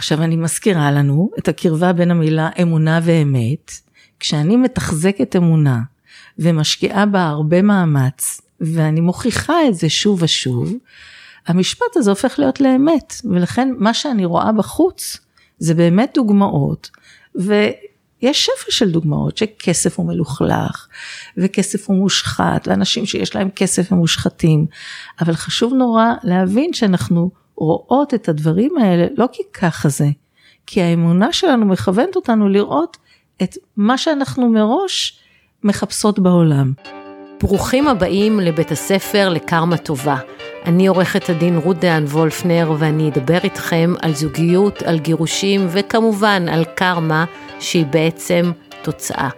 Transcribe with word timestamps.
עכשיו 0.00 0.22
אני 0.22 0.36
מזכירה 0.36 0.92
לנו 0.92 1.30
את 1.38 1.48
הקרבה 1.48 1.92
בין 1.92 2.10
המילה 2.10 2.48
אמונה 2.62 3.00
ואמת. 3.02 3.72
כשאני 4.20 4.56
מתחזקת 4.56 5.36
אמונה 5.36 5.80
ומשקיעה 6.38 7.06
בה 7.06 7.26
הרבה 7.26 7.62
מאמץ, 7.62 8.40
ואני 8.60 9.00
מוכיחה 9.00 9.54
את 9.68 9.74
זה 9.74 9.88
שוב 9.88 10.22
ושוב, 10.22 10.72
המשפט 11.46 11.96
הזה 11.96 12.10
הופך 12.10 12.38
להיות 12.38 12.60
לאמת, 12.60 13.14
ולכן 13.24 13.72
מה 13.78 13.94
שאני 13.94 14.24
רואה 14.24 14.52
בחוץ 14.52 15.18
זה 15.58 15.74
באמת 15.74 16.10
דוגמאות, 16.14 16.90
ויש 17.34 18.44
שפע 18.44 18.70
של 18.70 18.90
דוגמאות 18.90 19.36
שכסף 19.36 19.98
הוא 19.98 20.06
מלוכלך, 20.06 20.86
וכסף 21.36 21.88
הוא 21.88 21.96
מושחת, 21.96 22.68
ואנשים 22.68 23.06
שיש 23.06 23.34
להם 23.34 23.50
כסף 23.50 23.92
הם 23.92 23.98
מושחתים, 23.98 24.66
אבל 25.20 25.34
חשוב 25.34 25.74
נורא 25.74 26.06
להבין 26.22 26.72
שאנחנו 26.72 27.30
רואות 27.60 28.14
את 28.14 28.28
הדברים 28.28 28.78
האלה 28.78 29.06
לא 29.16 29.26
כי 29.32 29.42
ככה 29.52 29.88
זה, 29.88 30.08
כי 30.66 30.82
האמונה 30.82 31.32
שלנו 31.32 31.66
מכוונת 31.66 32.16
אותנו 32.16 32.48
לראות 32.48 32.96
את 33.42 33.56
מה 33.76 33.98
שאנחנו 33.98 34.48
מראש 34.48 35.18
מחפשות 35.64 36.18
בעולם. 36.18 36.72
ברוכים 37.40 37.88
הבאים 37.88 38.40
לבית 38.40 38.70
הספר 38.70 39.28
לקרמה 39.28 39.76
טובה. 39.76 40.16
אני 40.66 40.86
עורכת 40.86 41.28
הדין 41.28 41.56
רות 41.56 41.76
דהן 41.80 42.04
וולפנר 42.04 42.72
ואני 42.78 43.08
אדבר 43.08 43.38
איתכם 43.44 43.94
על 44.02 44.14
זוגיות, 44.14 44.82
על 44.82 44.98
גירושים 44.98 45.66
וכמובן 45.70 46.48
על 46.48 46.64
קרמה 46.64 47.24
שהיא 47.60 47.86
בעצם 47.86 48.52
תוצאה. 48.82 49.28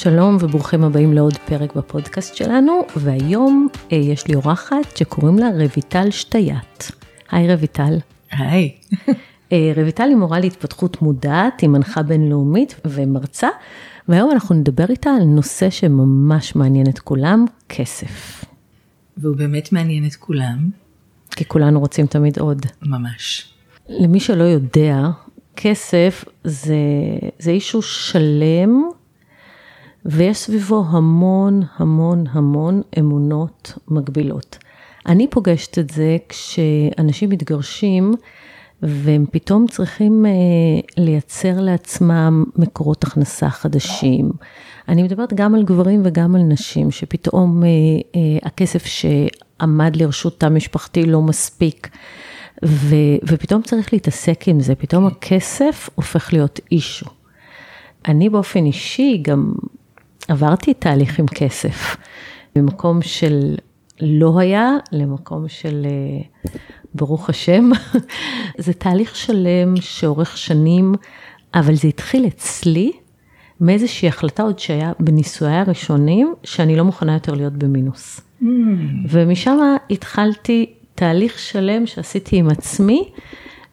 שלום 0.00 0.36
וברוכים 0.40 0.84
הבאים 0.84 1.12
לעוד 1.12 1.36
פרק 1.36 1.74
בפודקאסט 1.74 2.34
שלנו 2.34 2.82
והיום 2.96 3.68
אה, 3.92 3.96
יש 3.96 4.26
לי 4.26 4.34
אורחת 4.34 4.96
שקוראים 4.96 5.38
לה 5.38 5.48
רויטל 5.50 6.10
שטייט. 6.10 6.84
היי 7.30 7.54
רויטל. 7.54 7.98
היי. 8.30 8.74
אה, 9.52 9.72
רויטל 9.76 10.08
היא 10.08 10.16
מורה 10.16 10.40
להתפתחות 10.40 11.02
מודעת, 11.02 11.60
היא 11.60 11.70
מנחה 11.70 12.02
בינלאומית 12.02 12.80
ומרצה, 12.84 13.48
והיום 14.08 14.30
אנחנו 14.30 14.54
נדבר 14.54 14.84
איתה 14.88 15.10
על 15.10 15.24
נושא 15.24 15.70
שממש 15.70 16.56
מעניין 16.56 16.86
את 16.88 16.98
כולם, 16.98 17.44
כסף. 17.68 18.44
והוא 19.16 19.36
באמת 19.36 19.72
מעניין 19.72 20.06
את 20.06 20.14
כולם. 20.14 20.70
כי 21.30 21.44
כולנו 21.44 21.80
רוצים 21.80 22.06
תמיד 22.06 22.38
עוד. 22.38 22.66
ממש. 22.82 23.52
למי 23.88 24.20
שלא 24.20 24.44
יודע, 24.44 25.08
כסף 25.56 26.24
זה, 26.44 26.76
זה 27.38 27.50
אישו 27.50 27.82
שלם, 27.82 28.88
ויש 30.08 30.38
סביבו 30.38 30.84
המון 30.88 31.62
המון 31.76 32.24
המון 32.30 32.82
אמונות 32.98 33.78
מגבילות. 33.88 34.58
אני 35.06 35.26
פוגשת 35.30 35.78
את 35.78 35.90
זה 35.90 36.16
כשאנשים 36.28 37.30
מתגרשים, 37.30 38.14
והם 38.82 39.24
פתאום 39.30 39.66
צריכים 39.66 40.26
אה, 40.26 40.30
לייצר 40.96 41.60
לעצמם 41.60 42.44
מקורות 42.56 43.04
הכנסה 43.04 43.50
חדשים. 43.50 44.30
אני 44.88 45.02
מדברת 45.02 45.32
גם 45.32 45.54
על 45.54 45.62
גברים 45.64 46.02
וגם 46.04 46.34
על 46.34 46.42
נשים, 46.42 46.90
שפתאום 46.90 47.62
אה, 47.64 47.68
אה, 47.68 48.20
הכסף 48.42 48.86
שעמד 48.86 49.96
לרשות 49.96 50.40
תא 50.40 50.48
משפחתי 50.48 51.06
לא 51.06 51.22
מספיק, 51.22 51.88
ו, 52.64 52.94
ופתאום 53.28 53.62
צריך 53.62 53.92
להתעסק 53.92 54.48
עם 54.48 54.60
זה, 54.60 54.74
פתאום 54.74 55.06
הכסף 55.06 55.90
הופך 55.94 56.32
להיות 56.32 56.60
אישו. 56.72 57.06
אני 58.08 58.28
באופן 58.28 58.64
אישי 58.64 59.22
גם 59.22 59.52
עברתי 60.28 60.74
תהליך 60.74 61.18
עם 61.18 61.26
כסף, 61.26 61.96
ממקום 62.56 63.02
של 63.02 63.54
לא 64.00 64.38
היה 64.38 64.70
למקום 64.92 65.48
של 65.48 65.86
ברוך 66.94 67.30
השם. 67.30 67.70
זה 68.58 68.72
תהליך 68.72 69.16
שלם 69.16 69.76
שאורך 69.80 70.36
שנים, 70.36 70.94
אבל 71.54 71.74
זה 71.74 71.88
התחיל 71.88 72.26
אצלי 72.26 72.92
מאיזושהי 73.60 74.08
החלטה 74.08 74.42
עוד 74.42 74.58
שהיה 74.58 74.92
בנישואיי 75.00 75.56
הראשונים, 75.56 76.34
שאני 76.44 76.76
לא 76.76 76.84
מוכנה 76.84 77.12
יותר 77.14 77.34
להיות 77.34 77.52
במינוס. 77.52 78.20
Mm. 78.42 78.44
ומשם 79.08 79.58
התחלתי 79.90 80.72
תהליך 80.94 81.38
שלם 81.38 81.86
שעשיתי 81.86 82.36
עם 82.36 82.48
עצמי, 82.48 83.10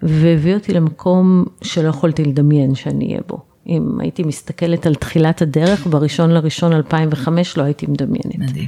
והביא 0.01 0.53
אותי 0.53 0.73
למקום 0.73 1.45
שלא 1.61 1.87
יכולתי 1.87 2.25
לדמיין 2.25 2.75
שאני 2.75 3.07
אהיה 3.07 3.21
בו. 3.27 3.54
אם 3.67 3.99
הייתי 3.99 4.23
מסתכלת 4.23 4.85
על 4.85 4.95
תחילת 4.95 5.41
הדרך, 5.41 5.87
בראשון 5.87 6.31
לראשון 6.31 6.73
2005 6.73 7.57
לא 7.57 7.63
הייתי 7.63 7.85
מדמיינת. 7.87 8.35
מדהים. 8.35 8.67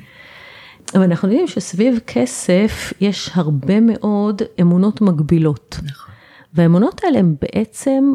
אבל 0.96 1.04
אנחנו 1.04 1.28
יודעים 1.28 1.48
שסביב 1.48 2.00
כסף 2.08 2.94
יש 3.02 3.32
הרבה 3.34 3.80
מאוד 3.80 4.42
אמונות 4.62 5.02
מגבילות. 5.02 5.80
נכון. 5.86 6.14
והאמונות 6.54 7.02
האלה 7.04 7.20
הן 7.20 7.36
בעצם 7.42 8.14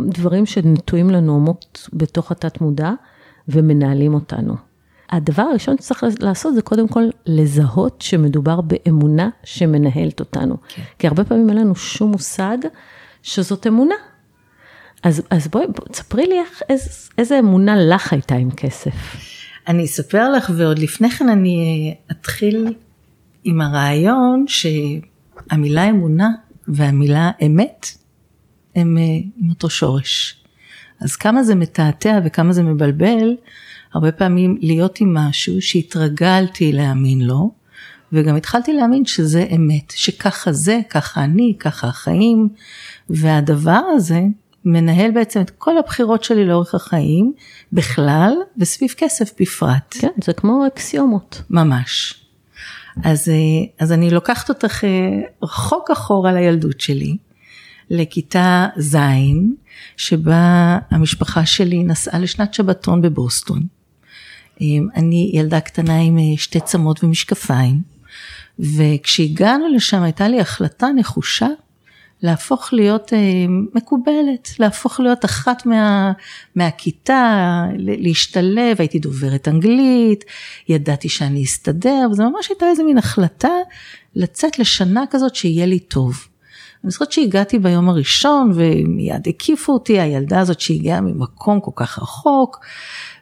דברים 0.00 0.46
שנטועים 0.46 1.10
לנו 1.10 1.34
עמוק 1.34 1.60
בתוך 1.92 2.32
התת 2.32 2.60
מודע 2.60 2.92
ומנהלים 3.48 4.14
אותנו. 4.14 4.54
הדבר 5.10 5.42
הראשון 5.42 5.76
שצריך 5.76 6.04
לעשות 6.20 6.54
זה 6.54 6.62
קודם 6.62 6.88
כל 6.88 7.02
לזהות 7.26 8.00
שמדובר 8.02 8.60
באמונה 8.60 9.28
שמנהלת 9.44 10.20
אותנו. 10.20 10.56
כן. 10.68 10.82
כי 10.98 11.06
הרבה 11.06 11.24
פעמים 11.24 11.48
אין 11.48 11.58
לנו 11.58 11.74
שום 11.74 12.10
מושג 12.10 12.58
שזאת 13.22 13.66
אמונה. 13.66 13.94
אז, 15.02 15.22
אז 15.30 15.48
בואי, 15.48 15.66
בוא, 15.66 15.88
תספרי 15.92 16.26
לי 16.26 16.38
איך, 16.40 16.62
איז, 16.68 17.10
איזה 17.18 17.38
אמונה 17.38 17.76
לך 17.76 18.12
הייתה 18.12 18.34
עם 18.34 18.50
כסף. 18.50 19.16
אני 19.68 19.84
אספר 19.84 20.30
לך 20.30 20.50
ועוד 20.56 20.78
לפני 20.78 21.10
כן 21.10 21.28
אני 21.28 21.94
אתחיל 22.10 22.74
עם 23.44 23.60
הרעיון 23.60 24.44
שהמילה 24.48 25.90
אמונה 25.90 26.30
והמילה 26.68 27.30
אמת 27.46 27.86
הם 28.76 28.98
אה, 28.98 29.02
עם 29.36 29.50
אותו 29.50 29.70
שורש. 29.70 30.42
אז 31.00 31.16
כמה 31.16 31.42
זה 31.42 31.54
מתעתע 31.54 32.18
וכמה 32.24 32.52
זה 32.52 32.62
מבלבל, 32.62 33.36
הרבה 33.94 34.12
פעמים 34.12 34.58
להיות 34.60 35.00
עם 35.00 35.14
משהו 35.14 35.62
שהתרגלתי 35.62 36.72
להאמין 36.72 37.20
לו, 37.20 37.50
וגם 38.12 38.36
התחלתי 38.36 38.72
להאמין 38.72 39.04
שזה 39.04 39.46
אמת, 39.56 39.92
שככה 39.96 40.52
זה, 40.52 40.80
ככה 40.90 41.24
אני, 41.24 41.56
ככה 41.58 41.88
החיים, 41.88 42.48
והדבר 43.10 43.80
הזה 43.94 44.20
מנהל 44.64 45.10
בעצם 45.10 45.40
את 45.40 45.50
כל 45.50 45.78
הבחירות 45.78 46.24
שלי 46.24 46.44
לאורך 46.44 46.74
החיים 46.74 47.32
בכלל 47.72 48.32
וסביב 48.58 48.90
כסף 48.96 49.32
בפרט. 49.40 49.96
כן, 50.00 50.08
זה 50.24 50.32
כמו 50.32 50.66
אקסיומות. 50.66 51.42
ממש. 51.50 52.22
אז, 53.04 53.28
אה, 53.28 53.34
אז 53.78 53.92
אני 53.92 54.10
לוקחת 54.10 54.48
אותך 54.48 54.84
אה, 54.84 54.88
רחוק 55.42 55.90
אחורה 55.90 56.32
לילדות 56.32 56.80
שלי, 56.80 57.16
לכיתה 57.90 58.66
ז', 58.76 58.96
שבה 59.96 60.78
המשפחה 60.90 61.46
שלי 61.46 61.84
נסעה 61.84 62.18
לשנת 62.18 62.54
שבתון 62.54 63.02
בבוסטון. 63.02 63.62
אה, 64.60 64.66
אני 64.96 65.30
ילדה 65.34 65.60
קטנה 65.60 65.98
עם 65.98 66.18
שתי 66.36 66.60
צמות 66.60 67.04
ומשקפיים, 67.04 67.82
וכשהגענו 68.58 69.68
לשם 69.68 70.02
הייתה 70.02 70.28
לי 70.28 70.40
החלטה 70.40 70.88
נחושה 70.96 71.48
להפוך 72.22 72.72
להיות 72.72 73.12
אה, 73.12 73.18
מקובלת, 73.74 74.48
להפוך 74.58 75.00
להיות 75.00 75.24
אחת 75.24 75.66
מה, 75.66 76.12
מהכיתה, 76.54 77.64
להשתלב, 77.78 78.76
הייתי 78.78 78.98
דוברת 78.98 79.48
אנגלית, 79.48 80.24
ידעתי 80.68 81.08
שאני 81.08 81.44
אסתדר, 81.44 82.08
וזה 82.10 82.24
ממש 82.24 82.48
הייתה 82.48 82.66
איזה 82.66 82.84
מין 82.84 82.98
החלטה 82.98 83.48
לצאת 84.14 84.58
לשנה 84.58 85.04
כזאת 85.10 85.34
שיהיה 85.34 85.66
לי 85.66 85.78
טוב. 85.78 86.26
אני 86.84 86.90
זוכרת 86.90 87.12
שהגעתי 87.12 87.58
ביום 87.58 87.88
הראשון 87.88 88.52
ומיד 88.54 89.28
הקיפו 89.28 89.72
אותי, 89.72 90.00
הילדה 90.00 90.40
הזאת 90.40 90.60
שהגיעה 90.60 91.00
ממקום 91.00 91.60
כל 91.60 91.70
כך 91.74 91.98
רחוק, 91.98 92.60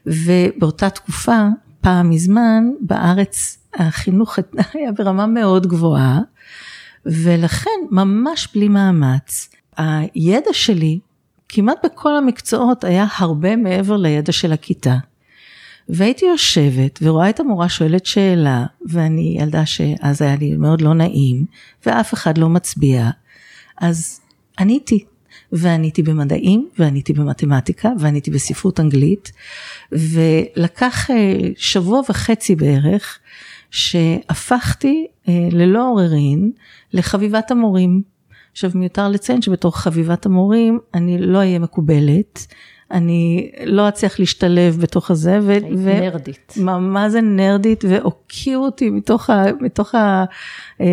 ובאותה 0.07 0.91
תקופה, 0.91 1.39
פעם 1.81 2.11
מזמן, 2.11 2.65
בארץ 2.81 3.59
החינוך 3.75 4.39
היה 4.75 4.93
ברמה 4.93 5.27
מאוד 5.27 5.67
גבוהה. 5.67 6.21
ולכן 7.07 7.81
ממש 7.91 8.49
בלי 8.55 8.69
מאמץ, 8.69 9.49
הידע 9.77 10.53
שלי 10.53 10.99
כמעט 11.49 11.85
בכל 11.85 12.17
המקצועות 12.17 12.85
היה 12.85 13.07
הרבה 13.17 13.57
מעבר 13.57 13.97
לידע 13.97 14.33
של 14.33 14.53
הכיתה. 14.53 14.97
והייתי 15.89 16.27
יושבת 16.27 16.99
ורואה 17.03 17.31
את 17.31 17.41
המורה 17.41 17.69
שואלת 17.69 18.07
שאלה, 18.07 18.65
ואני 18.87 19.37
ילדה 19.41 19.67
שאז 19.67 20.23
היה 20.23 20.37
לי 20.37 20.57
מאוד 20.57 20.81
לא 20.81 20.95
נעים, 20.95 21.45
ואף 21.87 22.15
אחד 22.15 22.39
לא 22.39 22.49
מצביע, 22.49 23.11
אז 23.81 24.21
עניתי. 24.59 25.05
ועניתי 25.53 26.03
במדעים, 26.03 26.69
ועניתי 26.79 27.13
במתמטיקה, 27.13 27.89
ועניתי 27.99 28.31
בספרות 28.31 28.81
אנגלית, 28.81 29.33
ולקח 29.93 31.11
אה, 31.11 31.39
שבוע 31.57 32.01
וחצי 32.09 32.57
בערך, 32.57 33.19
שהפכתי 33.71 35.07
אה, 35.29 35.49
ללא 35.53 35.91
עוררין 35.91 36.53
לחביבת 36.93 37.51
המורים. 37.51 38.03
עכשיו 38.53 38.71
מיותר 38.75 39.09
לציין 39.09 39.43
שבתור 39.43 39.77
חביבת 39.77 40.27
המורים 40.27 40.79
אני 40.95 41.19
לא 41.19 41.39
אהיה 41.39 41.59
מקובלת, 41.59 42.47
אני 42.91 43.51
לא 43.65 43.89
אצליח 43.89 44.19
להשתלב 44.19 44.79
בתוך 44.81 45.11
הזה. 45.11 45.39
ו- 45.43 45.51
היית 45.51 45.65
ו- 45.77 46.01
נרדית. 46.01 46.55
מה, 46.57 46.79
מה 46.79 47.11
זה 47.11 47.21
נרדית 47.21 47.85
והוקיעו 47.89 48.65
אותי 48.65 48.91
מתוך, 48.91 49.31
ה, 49.31 49.45
מתוך 49.61 49.95
ה, 49.95 50.25
אה, 50.81 50.87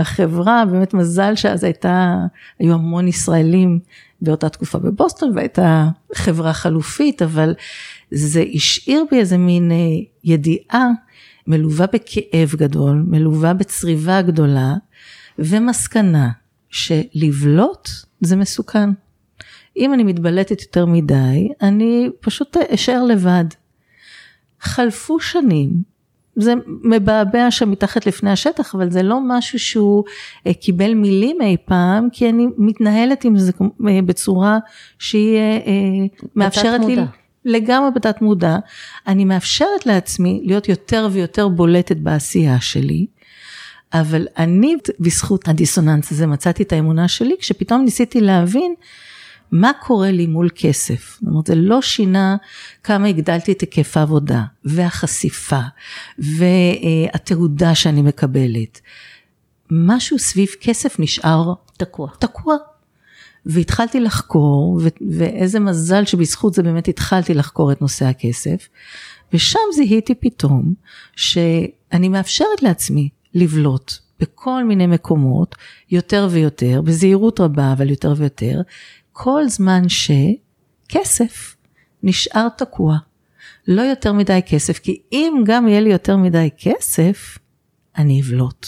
החברה, 0.00 0.64
באמת 0.70 0.94
מזל 0.94 1.34
שאז 1.34 1.64
הייתה, 1.64 2.16
היו 2.58 2.74
המון 2.74 3.08
ישראלים 3.08 3.78
באותה 4.22 4.48
תקופה 4.48 4.78
בבוסטון 4.78 5.32
והייתה 5.34 5.88
חברה 6.14 6.52
חלופית, 6.52 7.22
אבל 7.22 7.54
זה 8.10 8.44
השאיר 8.54 9.04
בי 9.10 9.18
איזה 9.18 9.38
מין 9.38 9.72
אה, 9.72 9.76
ידיעה 10.24 10.88
מלווה 11.46 11.86
בכאב 11.86 12.54
גדול, 12.56 13.04
מלווה 13.06 13.54
בצריבה 13.54 14.22
גדולה 14.22 14.74
ומסקנה 15.38 16.30
שלבלוט 16.70 17.88
זה 18.20 18.36
מסוכן. 18.36 18.90
אם 19.76 19.94
אני 19.94 20.04
מתבלטת 20.04 20.62
יותר 20.62 20.86
מדי, 20.86 21.48
אני 21.62 22.10
פשוט 22.20 22.56
אשאר 22.56 23.04
לבד. 23.04 23.44
חלפו 24.60 25.20
שנים, 25.20 25.82
זה 26.36 26.54
מבעבע 26.66 27.50
שם 27.50 27.70
מתחת 27.70 28.06
לפני 28.06 28.30
השטח, 28.30 28.74
אבל 28.74 28.90
זה 28.90 29.02
לא 29.02 29.18
משהו 29.26 29.58
שהוא 29.58 30.04
אה, 30.46 30.54
קיבל 30.54 30.94
מילים 30.94 31.42
אי 31.42 31.56
פעם, 31.64 32.08
כי 32.12 32.28
אני 32.28 32.46
מתנהלת 32.58 33.24
עם 33.24 33.38
זה 33.38 33.52
אה, 33.88 34.02
בצורה 34.06 34.58
שהיא 34.98 35.36
אה, 35.36 36.06
מאפשרת 36.36 36.84
לי... 36.84 36.96
לגמרי 37.44 37.90
בתת 37.94 38.22
מודע, 38.22 38.56
אני 39.06 39.24
מאפשרת 39.24 39.86
לעצמי 39.86 40.40
להיות 40.44 40.68
יותר 40.68 41.08
ויותר 41.12 41.48
בולטת 41.48 41.96
בעשייה 41.96 42.60
שלי, 42.60 43.06
אבל 43.92 44.26
אני 44.38 44.76
בזכות 45.00 45.48
הדיסוננס 45.48 46.12
הזה 46.12 46.26
מצאתי 46.26 46.62
את 46.62 46.72
האמונה 46.72 47.08
שלי, 47.08 47.34
כשפתאום 47.40 47.84
ניסיתי 47.84 48.20
להבין 48.20 48.74
מה 49.52 49.70
קורה 49.80 50.10
לי 50.10 50.26
מול 50.26 50.48
כסף. 50.54 51.18
זאת 51.20 51.30
אומרת, 51.30 51.46
זה 51.46 51.54
לא 51.54 51.82
שינה 51.82 52.36
כמה 52.84 53.08
הגדלתי 53.08 53.52
את 53.52 53.60
היקף 53.60 53.96
העבודה, 53.96 54.42
והחשיפה, 54.64 55.60
והתעודה 56.18 57.74
שאני 57.74 58.02
מקבלת. 58.02 58.80
משהו 59.70 60.18
סביב 60.18 60.48
כסף 60.60 60.96
נשאר 60.98 61.52
תקוע. 61.76 62.08
תקוע. 62.18 62.56
והתחלתי 63.46 64.00
לחקור, 64.00 64.80
ו- 64.82 64.88
ואיזה 65.18 65.60
מזל 65.60 66.04
שבזכות 66.04 66.54
זה 66.54 66.62
באמת 66.62 66.88
התחלתי 66.88 67.34
לחקור 67.34 67.72
את 67.72 67.82
נושא 67.82 68.04
הכסף, 68.06 68.68
ושם 69.32 69.58
זיהיתי 69.74 70.14
פתאום 70.14 70.74
שאני 71.16 72.08
מאפשרת 72.08 72.62
לעצמי 72.62 73.08
לבלוט 73.34 73.92
בכל 74.20 74.64
מיני 74.64 74.86
מקומות, 74.86 75.54
יותר 75.90 76.28
ויותר, 76.30 76.80
בזהירות 76.84 77.40
רבה, 77.40 77.72
אבל 77.72 77.90
יותר 77.90 78.14
ויותר, 78.16 78.60
כל 79.12 79.48
זמן 79.48 79.82
שכסף 79.88 81.56
נשאר 82.02 82.48
תקוע. 82.58 82.96
לא 83.68 83.82
יותר 83.82 84.12
מדי 84.12 84.40
כסף, 84.46 84.78
כי 84.78 85.02
אם 85.12 85.42
גם 85.46 85.68
יהיה 85.68 85.80
לי 85.80 85.92
יותר 85.92 86.16
מדי 86.16 86.48
כסף, 86.58 87.38
אני 87.96 88.20
אבלוט. 88.20 88.66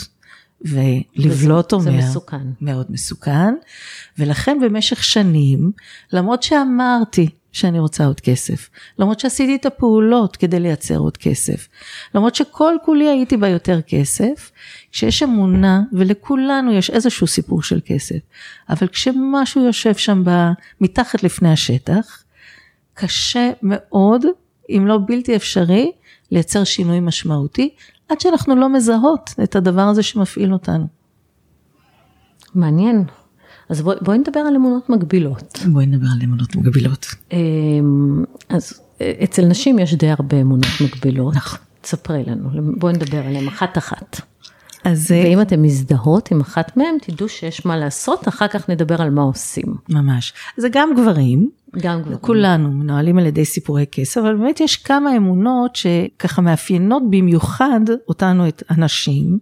ולבלוט 0.64 1.72
אומר, 1.72 1.84
זה 1.84 1.90
מסוכן. 1.90 2.46
מאוד 2.60 2.86
מסוכן, 2.90 3.54
ולכן 4.18 4.58
במשך 4.62 5.04
שנים, 5.04 5.72
למרות 6.12 6.42
שאמרתי 6.42 7.28
שאני 7.52 7.78
רוצה 7.78 8.06
עוד 8.06 8.20
כסף, 8.20 8.70
למרות 8.98 9.20
שעשיתי 9.20 9.56
את 9.56 9.66
הפעולות 9.66 10.36
כדי 10.36 10.60
לייצר 10.60 10.96
עוד 10.96 11.16
כסף, 11.16 11.68
למרות 12.14 12.34
שכל 12.34 12.74
כולי 12.84 13.08
הייתי 13.08 13.36
בה 13.36 13.48
יותר 13.48 13.80
כסף, 13.82 14.52
כשיש 14.92 15.22
אמונה, 15.22 15.82
ולכולנו 15.92 16.72
יש 16.72 16.90
איזשהו 16.90 17.26
סיפור 17.26 17.62
של 17.62 17.80
כסף, 17.84 18.18
אבל 18.70 18.88
כשמשהו 18.88 19.64
יושב 19.64 19.94
שם 19.94 20.22
ב, 20.24 20.30
מתחת 20.80 21.22
לפני 21.22 21.52
השטח, 21.52 22.24
קשה 22.94 23.50
מאוד, 23.62 24.24
אם 24.70 24.84
לא 24.86 24.98
בלתי 25.06 25.36
אפשרי, 25.36 25.92
לייצר 26.34 26.64
שינוי 26.64 27.00
משמעותי, 27.00 27.74
עד 28.08 28.20
שאנחנו 28.20 28.56
לא 28.56 28.68
מזהות 28.68 29.30
את 29.42 29.56
הדבר 29.56 29.82
הזה 29.82 30.02
שמפעיל 30.02 30.52
אותנו. 30.52 30.86
מעניין. 32.54 33.04
אז 33.68 33.82
בואי 33.82 33.96
בוא 34.00 34.14
נדבר 34.14 34.40
על 34.40 34.56
אמונות 34.56 34.90
מגבילות. 34.90 35.58
בואי 35.72 35.86
נדבר 35.86 36.06
על 36.16 36.22
אמונות 36.24 36.56
מגבילות. 36.56 37.06
אמ, 37.32 38.24
אז 38.48 38.80
אה, 39.00 39.12
אצל 39.24 39.44
נשים 39.44 39.78
יש 39.78 39.94
די 39.94 40.08
הרבה 40.10 40.40
אמונות 40.40 40.80
מגבילות. 40.80 41.34
נכון. 41.34 41.58
תספרי 41.80 42.24
לנו, 42.26 42.50
בואי 42.78 42.92
נדבר 42.92 43.18
עליהן 43.26 43.48
אחת-אחת. 43.48 44.20
אז 44.84 45.08
זה 45.08 45.22
ואם 45.24 45.40
אתן 45.40 45.62
מזדהות 45.62 46.30
עם 46.30 46.40
אחת 46.40 46.76
מהן, 46.76 46.98
תדעו 47.02 47.28
שיש 47.28 47.66
מה 47.66 47.76
לעשות, 47.76 48.28
אחר 48.28 48.48
כך 48.48 48.70
נדבר 48.70 49.02
על 49.02 49.10
מה 49.10 49.22
עושים. 49.22 49.74
ממש. 49.88 50.32
זה 50.56 50.68
גם 50.72 50.90
גברים, 50.96 51.50
גם 51.78 52.02
גברים. 52.02 52.18
כולנו 52.18 52.72
מנוהלים 52.72 53.18
על 53.18 53.26
ידי 53.26 53.44
סיפורי 53.44 53.84
כסף, 53.92 54.20
אבל 54.20 54.36
באמת 54.36 54.60
יש 54.60 54.76
כמה 54.76 55.16
אמונות 55.16 55.76
שככה 55.76 56.42
מאפיינות 56.42 57.02
במיוחד 57.10 57.80
אותנו, 58.08 58.48
את 58.48 58.62
הנשים. 58.68 59.38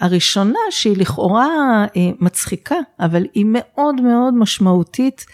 הראשונה 0.00 0.58
שהיא 0.70 0.96
לכאורה 0.96 1.46
אה, 1.96 2.10
מצחיקה, 2.20 2.76
אבל 3.00 3.26
היא 3.34 3.44
מאוד 3.48 4.00
מאוד 4.00 4.34
משמעותית, 4.34 5.26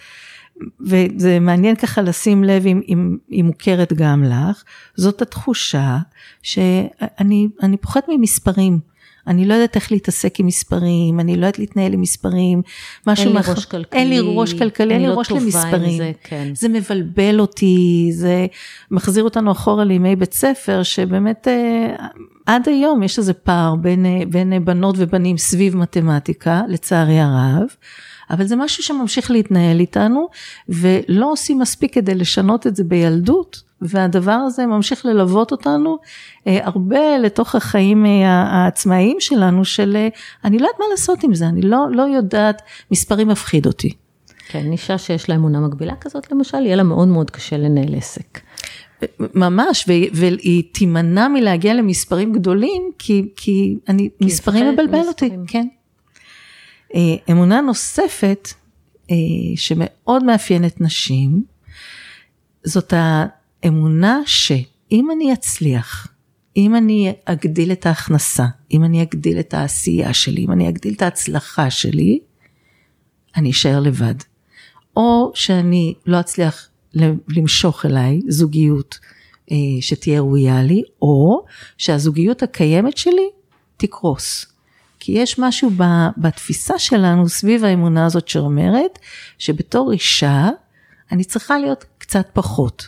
וזה 0.81 1.41
מעניין 1.41 1.77
ככה 1.77 2.03
לשים 2.03 2.45
לב 2.45 2.67
אם 2.67 2.81
אם 2.89 3.17
היא 3.29 3.45
מוכרת 3.45 3.93
גם 3.93 4.25
לך, 4.25 4.63
זאת 4.95 5.23
התחושה 5.23 5.99
שאני 6.43 7.49
אני 7.63 7.77
פוחדת 7.77 8.05
ממספרים. 8.09 8.91
אני 9.27 9.45
לא 9.47 9.55
יודעת 9.55 9.77
איך 9.77 9.93
להתעסק 9.93 10.41
עם 10.41 10.47
מספרים, 10.47 11.21
אני 11.21 11.33
לא 11.37 11.41
יודעת 11.41 11.59
להתנהל 11.59 11.93
עם 11.93 12.01
מספרים, 12.01 12.63
משהו 13.07 13.25
אין 13.25 13.33
לי 13.33 13.39
מאח- 13.39 13.49
ראש 13.49 13.65
כלכלי, 13.65 14.01
אין 14.01 14.09
לי 14.11 14.21
ראש 14.37 14.55
כלכלי, 14.55 14.95
אין 14.95 15.03
לי 15.03 15.09
לא 15.09 15.15
ראש 15.15 15.31
למספרים. 15.33 15.97
זה, 15.99 16.13
כן. 16.25 16.49
זה 16.55 16.69
מבלבל 16.69 17.41
אותי, 17.41 18.11
זה 18.13 18.47
מחזיר 18.91 19.25
אותנו 19.25 19.53
אחורה 19.53 19.85
לימי 19.85 20.17
בית 20.17 20.33
ספר, 20.35 20.83
שבאמת 20.83 21.49
אה, 21.49 22.07
עד 22.47 22.69
היום 22.69 23.03
יש 23.03 23.19
איזה 23.19 23.33
פער 23.35 23.75
בין, 23.75 24.07
אה, 24.07 24.23
בין 24.29 24.65
בנות 24.65 24.95
ובנים 24.99 25.39
סביב 25.39 25.77
מתמטיקה, 25.77 26.63
לצערי 26.69 27.21
הרב. 27.21 27.67
אבל 28.31 28.47
זה 28.47 28.57
משהו 28.57 28.83
שממשיך 28.83 29.31
להתנהל 29.31 29.81
איתנו, 29.81 30.29
ולא 30.69 31.33
עושים 31.33 31.59
מספיק 31.59 31.95
כדי 31.95 32.15
לשנות 32.15 32.67
את 32.67 32.77
זה 32.77 32.85
בילדות, 32.85 33.63
והדבר 33.83 34.33
הזה 34.33 34.67
ממשיך 34.67 35.07
ללוות 35.07 35.53
אותנו 35.53 35.99
אה, 36.47 36.59
הרבה 36.63 37.19
לתוך 37.19 37.55
החיים 37.55 38.07
אה, 38.07 38.29
העצמאיים 38.29 39.17
שלנו, 39.21 39.65
של 39.65 39.97
אה, 39.97 40.09
אני 40.45 40.59
לא 40.59 40.67
יודעת 40.67 40.81
מה 40.81 40.85
לעשות 40.91 41.23
עם 41.23 41.35
זה, 41.35 41.47
אני 41.47 41.63
לא, 41.63 41.87
לא 41.91 42.03
יודעת, 42.03 42.63
מספרים 42.91 43.29
מפחיד 43.29 43.67
אותי. 43.67 43.93
כן, 44.49 44.73
אישה 44.73 44.99
שיש 44.99 45.29
לה 45.29 45.35
אמונה 45.35 45.61
מגבילה 45.61 45.95
כזאת, 46.01 46.33
למשל, 46.33 46.59
יהיה 46.59 46.77
לה 46.77 46.83
מאוד 46.83 47.09
מאוד 47.09 47.31
קשה 47.31 47.57
לנהל 47.57 47.95
עסק. 47.95 48.41
ממש, 49.35 49.85
ו- 49.89 50.13
והיא 50.13 50.63
תימנע 50.73 51.29
מלהגיע 51.29 51.75
למספרים 51.75 52.33
גדולים, 52.33 52.83
כי, 52.99 53.29
כי 53.37 53.77
אני, 53.89 54.09
מספרים 54.21 54.69
מבלבל 54.69 54.99
אותי, 55.09 55.25
ממספרים. 55.25 55.45
כן. 55.47 55.67
אה, 56.95 57.01
אמונה 57.31 57.61
נוספת, 57.61 58.49
אה, 59.11 59.17
שמאוד 59.57 60.25
מאפיינת 60.25 60.81
נשים, 60.81 61.45
זאת 62.65 62.95
האמונה 62.97 64.21
שאם 64.27 65.09
אני 65.11 65.33
אצליח, 65.33 66.07
אם 66.57 66.77
אני 66.77 67.13
אגדיל 67.25 67.73
את 67.73 67.87
ההכנסה, 67.87 68.47
אם 68.71 68.85
אני 68.85 69.03
אגדיל 69.03 69.41
את 69.41 69.55
העשייה 69.55 70.15
שלי, 70.15 70.45
אם 70.45 70.53
אני 70.53 70.69
אגדיל 70.69 70.95
את 70.95 71.03
ההצלחה 71.03 71.71
שלי, 71.71 72.19
אני 73.37 73.51
אשאר 73.51 73.81
לבד. 73.81 74.15
או 74.97 75.33
שאני 75.35 75.95
לא 76.07 76.21
אצליח 76.21 76.69
למשוך 77.29 77.87
אליי 77.87 78.21
זוגיות 78.29 78.99
אה, 79.51 79.57
שתהיה 79.81 80.21
ראויה 80.21 80.63
לי, 80.63 80.83
או 81.03 81.45
שהזוגיות 81.79 82.43
הקיימת 82.43 82.97
שלי 82.97 83.31
תקרוס. 83.77 84.47
כי 85.01 85.13
יש 85.13 85.39
משהו 85.39 85.71
ב- 85.77 86.09
בתפיסה 86.19 86.79
שלנו 86.79 87.29
סביב 87.29 87.65
האמונה 87.65 88.07
הזאת 88.07 88.29
שאומרת 88.29 88.99
שבתור 89.39 89.93
אישה 89.93 90.49
אני 91.13 91.25
צריכה 91.25 91.59
להיות 91.59 91.85
קצת 91.99 92.27
פחות. 92.33 92.87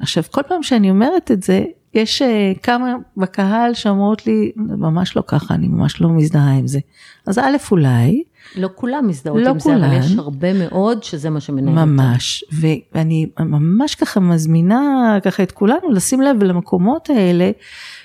עכשיו 0.00 0.24
כל 0.30 0.42
פעם 0.48 0.62
שאני 0.62 0.90
אומרת 0.90 1.30
את 1.30 1.42
זה, 1.42 1.64
יש 1.94 2.22
אה, 2.22 2.52
כמה 2.62 2.94
בקהל 3.16 3.74
שאומרות 3.74 4.26
לי, 4.26 4.52
ממש 4.56 5.16
לא 5.16 5.22
ככה, 5.26 5.54
אני 5.54 5.68
ממש 5.68 6.00
לא 6.00 6.08
מזדהה 6.08 6.52
עם 6.52 6.66
זה. 6.66 6.78
אז 7.26 7.38
א' 7.38 7.56
אולי, 7.70 8.22
לא 8.56 8.68
כולם 8.74 9.08
מזדהות 9.08 9.42
לא 9.42 9.50
עם 9.50 9.58
זה, 9.58 9.70
אבל 9.76 9.80
כולן. 9.80 10.02
יש 10.02 10.12
הרבה 10.18 10.52
מאוד 10.52 11.02
שזה 11.02 11.30
מה 11.30 11.40
שמנהל 11.40 11.78
אותם. 11.78 11.88
ממש, 11.88 12.44
ואני 12.52 13.26
ממש 13.38 13.94
ככה 13.94 14.20
מזמינה 14.20 15.18
ככה 15.24 15.42
את 15.42 15.52
כולנו 15.52 15.90
לשים 15.90 16.20
לב 16.20 16.42
למקומות 16.42 17.10
האלה, 17.10 17.50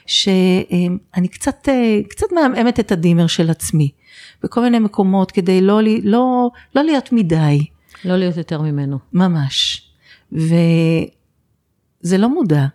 שאני 0.05 1.27
קצת, 1.31 1.69
אה, 1.69 2.00
קצת 2.09 2.27
מעמעמת 2.31 2.79
את 2.79 2.91
הדימר 2.91 3.27
של 3.27 3.50
עצמי, 3.50 3.89
בכל 4.43 4.62
מיני 4.62 4.79
מקומות 4.79 5.31
כדי 5.31 5.62
לא, 5.62 5.79
לא, 6.03 6.50
לא 6.75 6.83
להיות 6.83 7.12
מדי, 7.12 7.65
לא 8.05 8.15
להיות 8.15 8.38
יותר 8.38 8.62
ממנו. 8.62 9.00
ממש. 9.13 9.89
וזה 10.31 11.07
לא 12.17 12.29
מודע, 12.29 12.65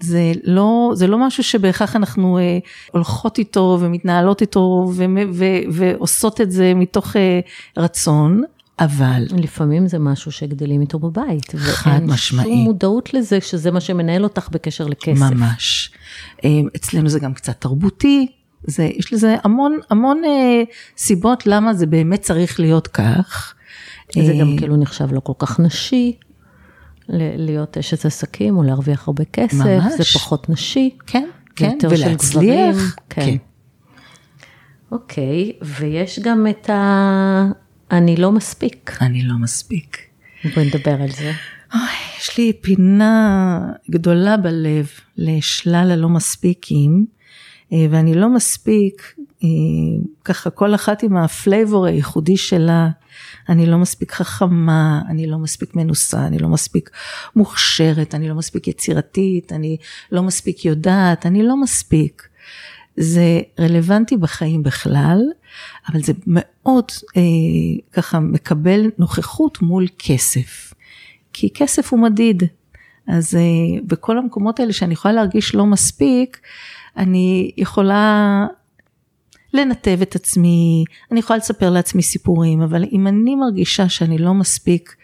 זה 0.00 0.32
לא, 0.44 0.90
זה 0.94 1.06
לא 1.06 1.26
משהו 1.26 1.42
שבהכרח 1.42 1.96
אנחנו 1.96 2.38
אה, 2.38 2.58
הולכות 2.92 3.38
איתו 3.38 3.78
ומתנהלות 3.80 4.40
איתו 4.40 4.90
ו, 4.94 5.04
ו, 5.32 5.44
ועושות 5.72 6.40
את 6.40 6.50
זה 6.50 6.72
מתוך 6.74 7.16
אה, 7.16 7.40
רצון, 7.76 8.42
אבל... 8.78 9.26
לפעמים 9.36 9.86
זה 9.86 9.98
משהו 9.98 10.32
שגדלים 10.32 10.80
איתו 10.80 10.98
בבית. 10.98 11.54
חד 11.56 12.00
משמעי. 12.02 12.46
ואין 12.46 12.56
שום 12.56 12.64
מודעות 12.64 13.14
לזה 13.14 13.40
שזה 13.40 13.70
מה 13.70 13.80
שמנהל 13.80 14.24
אותך 14.24 14.48
בקשר 14.52 14.86
לכסף. 14.86 15.20
ממש. 15.20 15.90
אה, 16.44 16.50
אצלנו 16.76 17.08
זה 17.08 17.20
גם 17.20 17.34
קצת 17.34 17.60
תרבותי, 17.60 18.26
זה, 18.64 18.90
יש 18.96 19.12
לזה 19.12 19.36
המון 19.44 19.78
המון 19.90 20.22
אה, 20.24 20.62
סיבות 20.96 21.46
למה 21.46 21.74
זה 21.74 21.86
באמת 21.86 22.20
צריך 22.20 22.60
להיות 22.60 22.88
כך. 22.88 23.54
זה 24.14 24.32
גם 24.40 24.52
אה, 24.52 24.58
כאילו 24.58 24.76
נחשב 24.76 25.12
לא 25.12 25.20
כל 25.20 25.32
כך 25.38 25.60
נשי. 25.60 26.16
להיות 27.08 27.78
אשת 27.78 28.04
עסקים 28.04 28.56
או 28.56 28.62
להרוויח 28.62 29.08
הרבה 29.08 29.24
כסף, 29.24 29.54
ממש. 29.54 29.92
זה 29.96 30.04
פחות 30.14 30.48
נשי. 30.50 30.90
כן, 31.06 31.28
כן, 31.56 31.78
ולהצליח. 31.90 32.96
כן. 33.10 33.22
כן. 33.24 33.36
אוקיי, 34.92 35.52
ויש 35.62 36.18
גם 36.18 36.46
את 36.50 36.70
ה... 36.70 37.46
אני 37.90 38.16
לא 38.16 38.32
מספיק. 38.32 38.96
אני 39.00 39.22
לא 39.22 39.34
מספיק. 39.40 39.98
בואי 40.54 40.66
נדבר 40.66 41.02
על 41.02 41.10
זה. 41.10 41.32
אוי, 41.74 41.82
יש 42.18 42.38
לי 42.38 42.52
פינה 42.60 43.60
גדולה 43.90 44.36
בלב 44.36 44.90
לשלל 45.16 45.90
הלא 45.92 46.08
מספיקים, 46.08 47.06
אה, 47.72 47.86
ואני 47.90 48.14
לא 48.14 48.28
מספיק, 48.34 49.14
אה, 49.44 49.48
ככה 50.24 50.50
כל 50.50 50.74
אחת 50.74 51.02
עם 51.02 51.16
ה 51.16 51.26
flavor 51.26 51.86
הייחודי 51.86 52.36
שלה. 52.36 52.88
אני 53.48 53.66
לא 53.66 53.78
מספיק 53.78 54.12
חכמה, 54.12 55.02
אני 55.08 55.26
לא 55.26 55.38
מספיק 55.38 55.74
מנוסה, 55.74 56.26
אני 56.26 56.38
לא 56.38 56.48
מספיק 56.48 56.90
מוכשרת, 57.36 58.14
אני 58.14 58.28
לא 58.28 58.34
מספיק 58.34 58.68
יצירתית, 58.68 59.52
אני 59.52 59.76
לא 60.12 60.22
מספיק 60.22 60.64
יודעת, 60.64 61.26
אני 61.26 61.42
לא 61.42 61.56
מספיק. 61.56 62.28
זה 62.96 63.40
רלוונטי 63.60 64.16
בחיים 64.16 64.62
בכלל, 64.62 65.20
אבל 65.88 66.02
זה 66.02 66.12
מאוד 66.26 66.84
אה, 67.16 67.22
ככה 67.92 68.20
מקבל 68.20 68.90
נוכחות 68.98 69.62
מול 69.62 69.86
כסף. 69.98 70.74
כי 71.32 71.50
כסף 71.54 71.92
הוא 71.92 72.00
מדיד. 72.00 72.42
אז 73.06 73.34
אה, 73.34 73.80
בכל 73.86 74.18
המקומות 74.18 74.60
האלה 74.60 74.72
שאני 74.72 74.92
יכולה 74.92 75.14
להרגיש 75.14 75.54
לא 75.54 75.66
מספיק, 75.66 76.40
אני 76.96 77.50
יכולה 77.56 78.46
לנתב 79.54 79.98
את 80.02 80.14
עצמי, 80.14 80.84
אני 81.10 81.20
יכולה 81.20 81.36
לספר 81.36 81.70
לעצמי 81.70 82.02
סיפורים, 82.02 82.62
אבל 82.62 82.84
אם 82.92 83.06
אני 83.06 83.34
מרגישה 83.34 83.88
שאני 83.88 84.18
לא 84.18 84.34
מספיק 84.34 84.96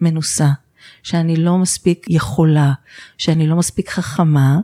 מנוסה, 0.00 0.48
שאני 1.02 1.36
לא 1.36 1.58
מספיק 1.58 2.06
יכולה, 2.08 2.72
שאני 3.18 3.46
לא 3.46 3.56
מספיק 3.56 3.90
חכמה, 3.90 4.58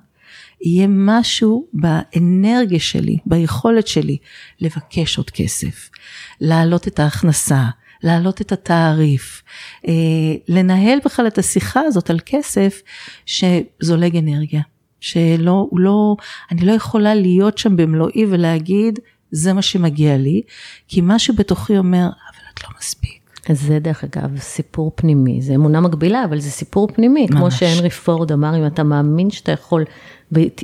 יהיה 0.65 0.87
משהו 0.89 1.67
באנרגיה 1.73 2.81
שלי, 2.81 3.17
ביכולת 3.27 3.87
שלי 3.87 4.17
לבקש 4.61 5.19
עוד 5.19 5.31
כסף, 5.31 5.91
להעלות 6.41 6.89
את 6.89 7.01
ההכנסה, 7.01 7.65
להעלות 8.03 8.41
את 8.41 8.53
התעריף, 8.53 9.43
אה, 9.89 9.93
לנהל 10.49 10.99
בכלל 11.05 11.27
את 11.27 11.39
השיחה 11.39 11.81
הזאת 11.81 12.11
על 12.11 12.21
כסף 12.27 12.83
שזולג 13.27 14.17
אנרגיה. 14.17 14.61
שלא, 15.01 15.69
לא, 15.73 16.17
אני 16.51 16.67
לא 16.67 16.73
יכולה 16.73 17.15
להיות 17.15 17.59
שם 17.59 17.77
במלואי 17.77 18.25
ולהגיד, 18.31 18.99
זה 19.31 19.53
מה 19.53 19.63
שמגיע 19.63 20.17
לי, 20.17 20.43
כי 20.89 21.01
משהו 21.03 21.35
בתוכי 21.35 21.79
אומר, 21.79 22.05
אבל 22.07 22.45
את 22.55 22.65
לא 22.65 22.69
מספיק. 22.79 23.24
זה 23.53 23.79
דרך 23.79 24.05
אגב 24.05 24.39
סיפור 24.39 24.93
פנימי, 24.95 25.43
זה 25.43 25.55
אמונה 25.55 25.81
מקבילה, 25.81 26.25
אבל 26.25 26.39
זה 26.39 26.51
סיפור 26.51 26.89
פנימי, 26.95 27.27
ממש. 27.31 27.39
כמו 27.39 27.51
שהנרי 27.51 27.91
פורד 27.91 28.33
אמר, 28.33 28.57
אם 28.57 28.67
אתה 28.67 28.83
מאמין 28.83 29.31
שאתה 29.31 29.53
יכול, 29.53 29.85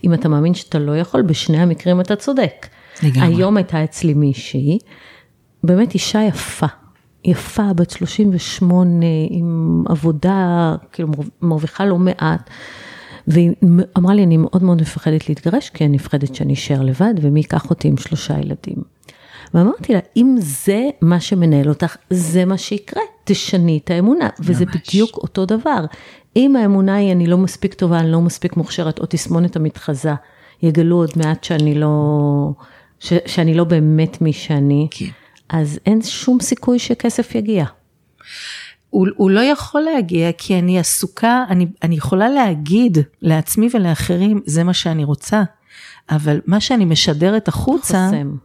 אם 0.04 0.14
אתה 0.14 0.28
מאמין 0.28 0.54
שאתה 0.54 0.78
לא 0.78 0.96
יכול, 0.96 1.22
בשני 1.22 1.58
המקרים 1.58 2.00
אתה 2.00 2.16
צודק. 2.16 2.66
לגמרי. 3.02 3.34
היום 3.34 3.56
הייתה 3.56 3.84
אצלי 3.84 4.14
מישהי, 4.14 4.78
באמת 5.64 5.94
אישה 5.94 6.22
יפה, 6.22 6.66
יפה, 7.24 7.72
בת 7.72 7.90
38, 7.90 9.06
עם 9.30 9.84
עבודה, 9.88 10.76
כאילו 10.92 11.08
מרוויחה 11.42 11.84
לא 11.84 11.98
מעט. 11.98 12.50
והיא 13.26 13.50
אמרה 13.98 14.14
לי, 14.14 14.24
אני 14.24 14.36
מאוד 14.36 14.62
מאוד 14.62 14.80
מפחדת 14.80 15.28
להתגרש, 15.28 15.70
כי 15.70 15.84
אני 15.84 15.96
מפחדת 15.96 16.34
שאני 16.34 16.54
אשאר 16.54 16.82
לבד, 16.82 17.14
ומי 17.20 17.40
ייקח 17.40 17.70
אותי 17.70 17.88
עם 17.88 17.96
שלושה 17.96 18.38
ילדים. 18.38 18.82
ואמרתי 19.54 19.92
לה, 19.92 19.98
אם 20.16 20.36
זה 20.38 20.88
מה 21.00 21.20
שמנהל 21.20 21.68
אותך, 21.68 21.96
זה 22.10 22.44
מה 22.44 22.58
שיקרה, 22.58 23.02
תשני 23.24 23.80
את 23.84 23.90
האמונה. 23.90 24.24
ממש. 24.24 24.46
וזה 24.50 24.64
בדיוק 24.66 25.16
אותו 25.16 25.46
דבר. 25.46 25.84
אם 26.36 26.56
האמונה 26.56 26.94
היא, 26.94 27.12
אני 27.12 27.26
לא 27.26 27.38
מספיק 27.38 27.74
טובה, 27.74 28.00
אני 28.00 28.12
לא 28.12 28.20
מספיק 28.20 28.56
מוכשרת, 28.56 28.98
או 28.98 29.04
תסמונת 29.08 29.56
המתחזה, 29.56 30.12
יגלו 30.62 30.96
עוד 30.96 31.10
מעט 31.16 31.44
שאני 31.44 31.74
לא, 31.74 31.88
ש, 33.00 33.12
שאני 33.26 33.54
לא 33.54 33.64
באמת 33.64 34.22
מי 34.22 34.32
שאני, 34.32 34.88
כן. 34.90 35.06
אז 35.48 35.78
אין 35.86 36.02
שום 36.02 36.40
סיכוי 36.40 36.78
שכסף 36.78 37.34
יגיע. 37.34 37.64
הוא, 38.90 39.06
הוא 39.16 39.30
לא 39.30 39.40
יכול 39.40 39.80
להגיע 39.80 40.32
כי 40.32 40.58
אני 40.58 40.78
עסוקה, 40.78 41.44
אני, 41.48 41.66
אני 41.82 41.94
יכולה 41.96 42.28
להגיד 42.28 42.98
לעצמי 43.22 43.68
ולאחרים, 43.74 44.40
זה 44.46 44.64
מה 44.64 44.74
שאני 44.74 45.04
רוצה, 45.04 45.42
אבל 46.10 46.40
מה 46.46 46.60
שאני 46.60 46.84
משדרת 46.84 47.48
החוצה, 47.48 48.06
חוסם. 48.06 48.36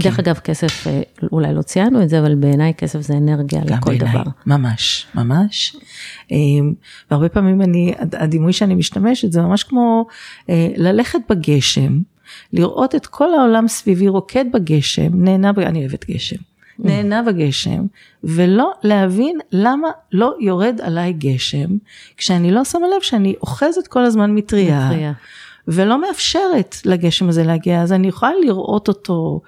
כן. 0.00 0.08
דרך. 0.08 0.18
אגב, 0.18 0.38
כסף, 0.38 0.86
אה, 0.86 1.00
אולי 1.32 1.54
לא 1.54 1.62
ציינו 1.62 2.02
את 2.02 2.08
זה, 2.08 2.20
אבל 2.20 2.34
בעיניי 2.34 2.74
כסף 2.74 3.00
זה 3.00 3.14
אנרגיה 3.16 3.60
לכל 3.64 3.98
בעיני, 3.98 4.10
דבר. 4.10 4.22
ממש, 4.46 5.06
ממש. 5.14 5.76
אמ, 6.30 6.74
והרבה 7.10 7.28
פעמים 7.28 7.62
אני, 7.62 7.94
הדימוי 7.98 8.52
שאני 8.52 8.74
משתמשת 8.74 9.32
זה 9.32 9.42
ממש 9.42 9.62
כמו 9.62 10.06
אה, 10.50 10.68
ללכת 10.76 11.18
בגשם, 11.30 11.98
לראות 12.52 12.94
את 12.94 13.06
כל 13.06 13.34
העולם 13.34 13.68
סביבי 13.68 14.08
רוקד 14.08 14.44
בגשם, 14.52 15.24
נהנה, 15.24 15.50
אני 15.56 15.80
אוהבת 15.80 16.10
גשם. 16.10 16.36
נהנה 16.84 17.22
בגשם, 17.22 17.86
ולא 18.24 18.72
להבין 18.82 19.38
למה 19.52 19.88
לא 20.12 20.34
יורד 20.40 20.80
עליי 20.82 21.12
גשם, 21.12 21.68
כשאני 22.16 22.50
לא 22.50 22.64
שמה 22.64 22.86
לב 22.96 23.02
שאני 23.02 23.34
אוחזת 23.42 23.86
כל 23.86 24.04
הזמן 24.04 24.34
מטריה, 24.34 24.90
ולא 25.68 26.00
מאפשרת 26.00 26.76
לגשם 26.84 27.28
הזה 27.28 27.44
להגיע, 27.44 27.82
אז 27.82 27.92
אני 27.92 28.08
יכולה 28.08 28.32
לראות 28.44 28.88
אותו, 28.88 29.40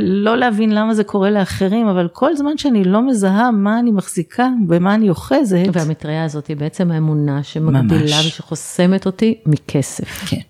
לא 0.00 0.36
להבין 0.36 0.74
למה 0.74 0.94
זה 0.94 1.04
קורה 1.04 1.30
לאחרים, 1.30 1.86
אבל 1.86 2.08
כל 2.08 2.36
זמן 2.36 2.58
שאני 2.58 2.84
לא 2.84 3.08
מזהה 3.08 3.50
מה 3.50 3.78
אני 3.78 3.90
מחזיקה, 3.90 4.48
במה 4.66 4.94
אני 4.94 5.08
אוחזת. 5.08 5.66
והמטריה 5.72 6.24
הזאת 6.24 6.46
היא 6.46 6.56
בעצם 6.56 6.90
האמונה 6.90 7.42
שמגבילה 7.42 8.16
ממש. 8.16 8.26
ושחוסמת 8.26 9.06
אותי 9.06 9.40
מכסף. 9.46 10.24
כן. 10.28 10.40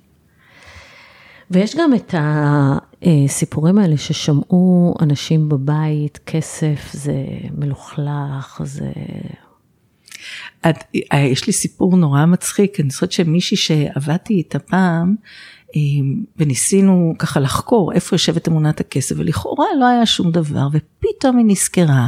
ויש 1.50 1.76
גם 1.76 1.94
את 1.94 2.14
הסיפורים 2.18 3.78
האלה 3.78 3.96
ששמעו 3.96 4.94
אנשים 5.00 5.48
בבית, 5.48 6.18
כסף 6.26 6.90
זה 6.92 7.24
מלוכלך, 7.58 8.62
זה... 8.64 8.90
את, 10.68 10.76
יש 11.14 11.46
לי 11.46 11.52
סיפור 11.52 11.96
נורא 11.96 12.26
מצחיק, 12.26 12.80
אני 12.80 12.90
זוכרת 12.90 13.12
שמישהי 13.12 13.56
שעבדתי 13.56 14.34
איתה 14.34 14.58
פעם, 14.58 15.08
אה, 15.10 15.14
וניסינו 16.36 17.14
ככה 17.18 17.40
לחקור 17.40 17.92
איפה 17.92 18.14
יושבת 18.14 18.48
אמונת 18.48 18.80
הכסף, 18.80 19.14
ולכאורה 19.18 19.66
לא 19.78 19.86
היה 19.86 20.06
שום 20.06 20.30
דבר, 20.30 20.68
ופתאום 20.72 21.36
היא 21.36 21.46
נזכרה 21.48 22.06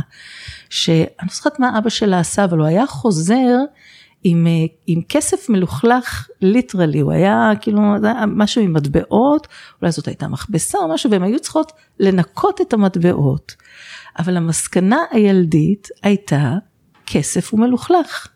שאני 0.71 1.07
לא 1.23 1.28
זוכרת 1.33 1.61
מה 1.61 1.78
אבא 1.78 1.90
שלה 1.90 2.21
עשה, 2.21 2.45
אבל 2.45 2.59
הוא 2.59 2.66
היה 2.66 2.87
חוזר 2.87 3.57
עם, 4.25 4.47
אה, 4.47 4.52
עם 4.87 5.00
כסף 5.09 5.49
מלוכלך 5.49 6.28
ליטרלי, 6.40 7.00
הוא 7.00 7.12
היה 7.12 7.50
כאילו 7.61 7.81
משהו 8.26 8.62
עם 8.62 8.73
מטבעות, 8.73 9.49
אולי 9.83 9.92
זאת 9.92 10.09
הייתה 10.09 10.28
מכבסה 10.28 10.78
או 10.78 10.88
משהו, 10.88 11.11
והן 11.11 11.23
היו 11.23 11.40
צריכות 11.40 11.73
לנקות 12.00 12.61
את 12.61 12.73
המטבעות. 12.73 13.54
אבל 14.19 14.37
המסקנה 14.37 14.99
הילדית 15.11 15.88
הייתה, 16.02 16.54
כסף 17.07 17.52
הוא 17.52 17.61
מלוכלך. 17.61 18.28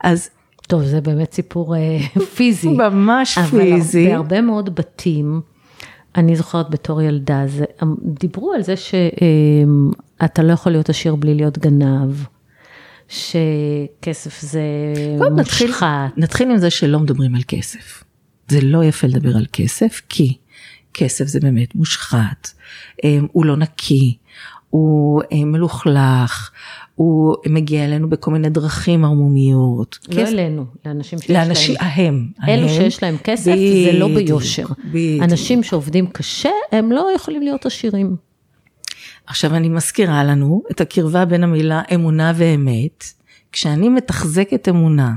אז... 0.00 0.30
טוב, 0.66 0.82
זה 0.82 1.00
באמת 1.00 1.32
סיפור 1.32 1.76
אה, 1.76 1.98
פיזי. 2.36 2.68
ממש 2.68 3.38
אבל 3.38 3.60
פיזי. 3.60 4.06
אבל 4.06 4.12
בהרבה 4.12 4.40
מאוד 4.40 4.74
בתים, 4.74 5.40
אני 6.16 6.36
זוכרת 6.36 6.70
בתור 6.70 7.02
ילדה, 7.02 7.42
זה, 7.46 7.64
דיברו 8.02 8.52
על 8.52 8.62
זה 8.62 8.76
שאתה 8.76 10.42
אה, 10.42 10.46
לא 10.46 10.52
יכול 10.52 10.72
להיות 10.72 10.88
עשיר 10.88 11.14
בלי 11.14 11.34
להיות 11.34 11.58
גנב. 11.58 12.24
שכסף 13.08 14.40
זה 14.40 14.62
מושחת. 15.18 15.32
נתחיל, 15.38 15.70
נתחיל 16.16 16.50
עם 16.50 16.58
זה 16.58 16.70
שלא 16.70 17.00
מדברים 17.00 17.34
על 17.34 17.42
כסף. 17.48 18.04
זה 18.48 18.60
לא 18.62 18.84
יפה 18.84 19.06
לדבר 19.06 19.36
על 19.36 19.46
כסף, 19.52 20.00
כי 20.08 20.36
כסף 20.94 21.26
זה 21.26 21.40
באמת 21.40 21.74
מושחת, 21.74 22.50
אמ, 23.04 23.26
הוא 23.32 23.44
לא 23.44 23.56
נקי, 23.56 24.16
הוא 24.70 25.22
אמ, 25.32 25.52
מלוכלך, 25.52 26.50
הוא 26.94 27.36
מגיע 27.46 27.84
אלינו 27.84 28.10
בכל 28.10 28.30
מיני 28.30 28.50
דרכים 28.50 29.04
ערמומיות. 29.04 29.98
לא 30.08 30.14
כסף, 30.14 30.32
אלינו, 30.32 30.64
לאנשים 30.86 31.18
שיש 31.18 31.30
לאנשים, 31.30 31.74
להם. 31.74 31.90
ההם. 31.90 32.28
אלו 32.48 32.68
ההם, 32.68 32.76
שיש 32.76 33.02
להם 33.02 33.16
כסף 33.24 33.52
בדיוק, 33.52 33.92
זה 33.92 33.98
לא 33.98 34.08
ביושר. 34.08 34.66
בדיוק. 34.84 35.22
אנשים 35.22 35.62
שעובדים 35.62 36.06
קשה, 36.06 36.50
הם 36.72 36.92
לא 36.92 37.08
יכולים 37.16 37.42
להיות 37.42 37.66
עשירים. 37.66 38.16
עכשיו 39.26 39.54
אני 39.54 39.68
מזכירה 39.68 40.24
לנו 40.24 40.62
את 40.70 40.80
הקרבה 40.80 41.24
בין 41.24 41.44
המילה 41.44 41.82
אמונה 41.94 42.32
ואמת. 42.36 43.04
כשאני 43.52 43.88
מתחזקת 43.88 44.68
אמונה 44.68 45.12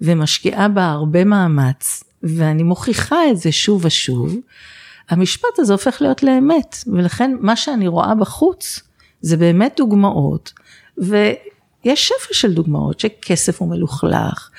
ומשקיעה 0.00 0.68
בה 0.68 0.90
הרבה 0.90 1.24
מאמץ, 1.24 2.04
ואני 2.22 2.62
מוכיחה 2.62 3.16
את 3.30 3.36
זה 3.36 3.52
שוב 3.52 3.84
ושוב, 3.84 4.36
המשפט 5.10 5.58
הזה 5.58 5.72
הופך 5.72 6.02
להיות 6.02 6.22
לאמת, 6.22 6.76
ולכן 6.86 7.36
מה 7.40 7.56
שאני 7.56 7.88
רואה 7.88 8.14
בחוץ 8.14 8.80
זה 9.20 9.36
באמת 9.36 9.74
דוגמאות, 9.76 10.52
ויש 10.98 12.08
שפע 12.08 12.34
של 12.34 12.54
דוגמאות 12.54 13.00
שכסף 13.00 13.60
הוא 13.60 13.68
מלוכלך, 13.68 14.50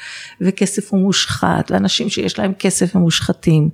וכסף 0.41 0.91
הוא 0.91 0.99
מושחת, 0.99 1.71
ואנשים 1.71 2.09
שיש 2.09 2.39
להם 2.39 2.53
כסף 2.53 2.95
הם 2.95 3.01
מושחתים, 3.01 3.69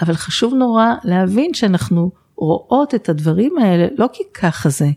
אבל 0.00 0.14
חשוב 0.14 0.54
נורא 0.54 0.86
להבין 1.04 1.54
שאנחנו 1.54 2.10
רואות 2.36 2.94
את 2.94 3.08
הדברים 3.08 3.58
האלה 3.58 3.86
לא 3.98 4.08
כי 4.12 4.22
ככה 4.34 4.68
זה, 4.68 4.88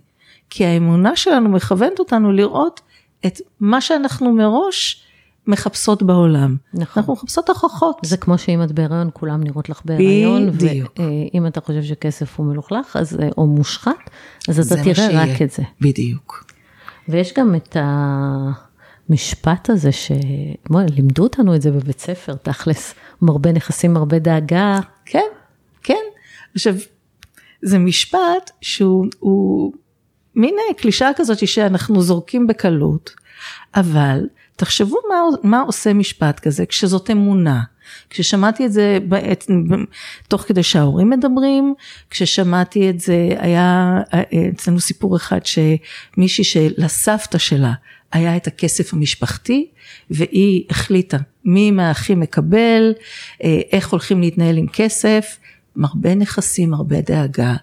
כי 0.49 0.65
האמונה 0.65 1.15
שלנו 1.15 1.49
מכוונת 1.49 1.99
אותנו 1.99 2.31
לראות 2.31 2.81
את 3.25 3.41
מה 3.59 3.81
שאנחנו 3.81 4.33
מראש 4.33 5.05
מחפשות 5.47 6.03
בעולם. 6.03 6.55
נכון. 6.73 7.01
אנחנו 7.01 7.13
מחפשות 7.13 7.49
הוכחות. 7.49 7.97
זה 8.03 8.17
כמו 8.17 8.37
שאם 8.37 8.63
את 8.63 8.71
בהיריון, 8.71 9.09
כולם 9.13 9.43
נראות 9.43 9.69
לך 9.69 9.81
בהיריון. 9.85 10.51
בדיוק. 10.51 10.99
ואם 10.99 11.47
אתה 11.47 11.61
חושב 11.61 11.83
שכסף 11.83 12.39
הוא 12.39 12.45
מלוכלך, 12.45 12.95
אז, 12.95 13.19
אה, 13.21 13.29
או 13.37 13.47
מושחת, 13.47 14.09
אז 14.49 14.71
אתה 14.71 14.83
תראה. 14.83 15.07
רק 15.23 15.41
את 15.41 15.51
זה. 15.51 15.63
בדיוק. 15.81 16.54
ויש 17.09 17.33
גם 17.33 17.55
את 17.55 17.77
המשפט 19.09 19.69
הזה, 19.69 19.89
שלימדו 19.91 21.23
אותנו 21.23 21.55
את 21.55 21.61
זה 21.61 21.71
בבית 21.71 21.99
ספר, 21.99 22.33
תכלס, 22.33 22.95
מרבה 23.21 23.51
נכסים, 23.51 23.93
מרבה 23.93 24.19
דאגה. 24.19 24.79
כן, 25.05 25.27
כן. 25.83 26.03
עכשיו, 26.55 26.75
זה 27.61 27.79
משפט 27.79 28.51
שהוא 28.61 29.05
הוא 29.19 29.73
מין 30.35 30.55
קלישאה 30.77 31.11
כזאת 31.15 31.47
שאנחנו 31.47 32.01
זורקים 32.01 32.47
בקלות, 32.47 33.11
אבל 33.75 34.27
תחשבו 34.55 34.97
מה, 35.09 35.15
מה 35.43 35.61
עושה 35.61 35.93
משפט 35.93 36.39
כזה 36.39 36.65
כשזאת 36.65 37.11
אמונה. 37.11 37.61
כששמעתי 38.09 38.65
את 38.65 38.71
זה 38.71 38.97
בעת, 39.07 39.45
תוך 40.27 40.41
כדי 40.41 40.63
שההורים 40.63 41.09
מדברים, 41.09 41.73
כששמעתי 42.09 42.89
את 42.89 42.99
זה, 42.99 43.29
היה 43.37 43.99
אצלנו 44.53 44.79
סיפור 44.79 45.17
אחד 45.17 45.39
שמישהי 45.45 46.43
שלסבתא 46.43 47.37
שלה 47.37 47.73
היה 48.11 48.37
את 48.37 48.47
הכסף 48.47 48.93
המשפחתי, 48.93 49.67
והיא 50.09 50.63
החליטה 50.69 51.17
מי 51.45 51.71
מהאחים 51.71 52.19
מקבל, 52.19 52.93
איך 53.71 53.89
הולכים 53.89 54.21
להתנהל 54.21 54.57
עם 54.57 54.67
כסף, 54.73 55.37
הרבה 55.83 56.15
נכסים, 56.15 56.73
הרבה 56.73 57.01
דאגה. 57.01 57.55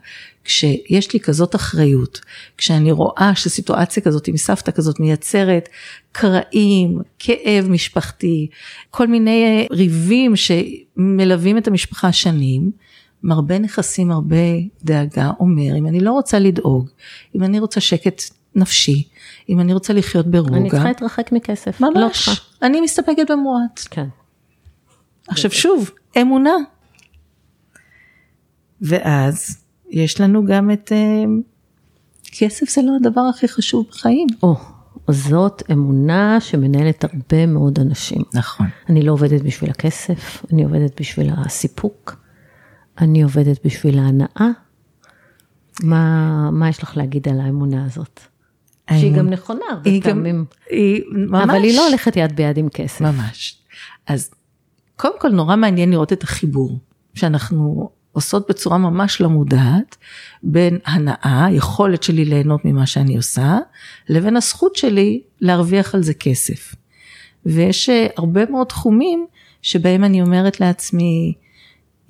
כשיש 0.44 1.12
לי 1.12 1.20
כזאת 1.20 1.54
אחריות, 1.54 2.20
כשאני 2.58 2.92
רואה 2.92 3.32
שסיטואציה 3.34 4.02
כזאת 4.02 4.28
עם 4.28 4.36
סבתא 4.36 4.70
כזאת 4.70 5.00
מייצרת 5.00 5.68
קרעים, 6.12 6.98
כאב 7.18 7.68
משפחתי, 7.68 8.48
כל 8.90 9.06
מיני 9.06 9.66
ריבים 9.70 10.32
שמלווים 10.36 11.58
את 11.58 11.68
המשפחה 11.68 12.12
שנים, 12.12 12.70
מרבה 13.22 13.58
נכסים, 13.58 14.10
הרבה 14.10 14.36
דאגה 14.84 15.30
אומר, 15.40 15.76
אם 15.78 15.86
אני 15.86 16.00
לא 16.00 16.12
רוצה 16.12 16.38
לדאוג, 16.38 16.88
אם 17.34 17.42
אני 17.42 17.58
רוצה 17.58 17.80
שקט 17.80 18.22
נפשי, 18.54 19.08
אם 19.48 19.60
אני 19.60 19.72
רוצה 19.72 19.92
לחיות 19.92 20.26
ברוגע, 20.26 20.56
אני 20.56 20.70
צריכה 20.70 20.88
להתרחק 20.88 21.32
מכסף. 21.32 21.80
ממש, 21.80 21.92
לא 21.96 22.08
צריכה. 22.12 22.32
אני 22.62 22.80
מסתפקת 22.80 23.30
במועט. 23.30 23.80
כן. 23.90 24.06
עכשיו 25.28 25.50
שוב, 25.50 25.90
אמונה. 26.20 26.54
ואז 28.80 29.61
יש 29.92 30.20
לנו 30.20 30.44
גם 30.46 30.70
את 30.70 30.92
אה, 30.92 31.24
כסף 32.32 32.70
זה 32.70 32.82
לא 32.82 32.92
הדבר 33.00 33.20
הכי 33.20 33.48
חשוב 33.48 33.86
בחיים. 33.90 34.26
או, 34.42 34.56
זאת 35.10 35.62
אמונה 35.72 36.40
שמנהלת 36.40 37.04
הרבה 37.04 37.46
מאוד 37.46 37.78
אנשים. 37.78 38.22
נכון. 38.34 38.66
אני 38.88 39.02
לא 39.02 39.12
עובדת 39.12 39.42
בשביל 39.42 39.70
הכסף, 39.70 40.44
אני 40.52 40.64
עובדת 40.64 41.00
בשביל 41.00 41.30
הסיפוק, 41.36 42.16
אני 43.00 43.22
עובדת 43.22 43.66
בשביל 43.66 43.98
ההנאה. 43.98 44.48
מה, 45.82 46.50
מה 46.52 46.68
יש 46.68 46.82
לך 46.82 46.96
להגיד 46.96 47.28
על 47.28 47.40
האמונה 47.40 47.84
הזאת? 47.84 48.20
שהיא 48.90 49.12
גם 49.16 49.30
נכונה 49.30 49.60
הרבה 49.70 49.90
היא 49.90 50.02
גם- 50.02 50.10
פעמים, 50.10 50.44
היא 50.70 51.02
ממש, 51.12 51.44
אבל 51.50 51.62
היא 51.62 51.76
לא 51.76 51.88
הולכת 51.88 52.16
יד 52.16 52.36
ביד 52.36 52.58
עם 52.58 52.68
כסף. 52.68 53.00
ממש. 53.00 53.58
אז 54.06 54.30
קודם 54.96 55.20
כל 55.20 55.28
נורא 55.28 55.56
מעניין 55.56 55.90
לראות 55.90 56.12
את 56.12 56.22
החיבור 56.22 56.78
שאנחנו 57.14 57.90
עושות 58.12 58.48
בצורה 58.48 58.78
ממש 58.78 59.20
לא 59.20 59.28
מודעת 59.28 59.96
בין 60.42 60.78
הנאה, 60.86 61.44
היכולת 61.46 62.02
שלי 62.02 62.24
ליהנות 62.24 62.64
ממה 62.64 62.86
שאני 62.86 63.16
עושה, 63.16 63.58
לבין 64.08 64.36
הזכות 64.36 64.76
שלי 64.76 65.22
להרוויח 65.40 65.94
על 65.94 66.02
זה 66.02 66.14
כסף. 66.14 66.74
ויש 67.46 67.88
אה, 67.88 68.06
הרבה 68.16 68.50
מאוד 68.50 68.66
תחומים 68.66 69.26
שבהם 69.62 70.04
אני 70.04 70.22
אומרת 70.22 70.60
לעצמי, 70.60 71.34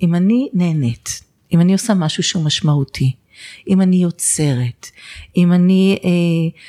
אם 0.01 0.15
אני 0.15 0.49
נהנית, 0.53 1.21
אם 1.53 1.61
אני 1.61 1.73
עושה 1.73 1.93
משהו 1.93 2.23
שהוא 2.23 2.43
משמעותי, 2.45 3.15
אם 3.67 3.81
אני 3.81 3.95
יוצרת, 3.95 4.87
אם 5.37 5.53
אני 5.53 5.99
אה, 6.03 6.59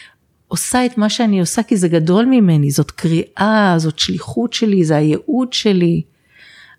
עושה 0.49 0.87
את 0.87 0.99
מה 0.99 1.09
שאני 1.09 1.40
עושה 1.40 1.62
כי 1.62 1.77
זה 1.77 1.88
גדול 1.88 2.25
ממני, 2.25 2.70
זאת 2.70 2.90
קריאה, 2.90 3.75
זאת 3.77 3.99
שליחות 3.99 4.53
שלי, 4.53 4.85
זה 4.85 4.97
הייעוד 4.97 5.53
שלי, 5.53 6.03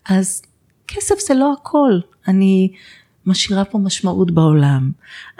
אז 0.09 0.41
כסף 0.87 1.15
זה 1.27 1.33
לא 1.33 1.53
הכל, 1.59 1.99
אני 2.27 2.71
משאירה 3.25 3.65
פה 3.65 3.77
משמעות 3.77 4.31
בעולם, 4.31 4.91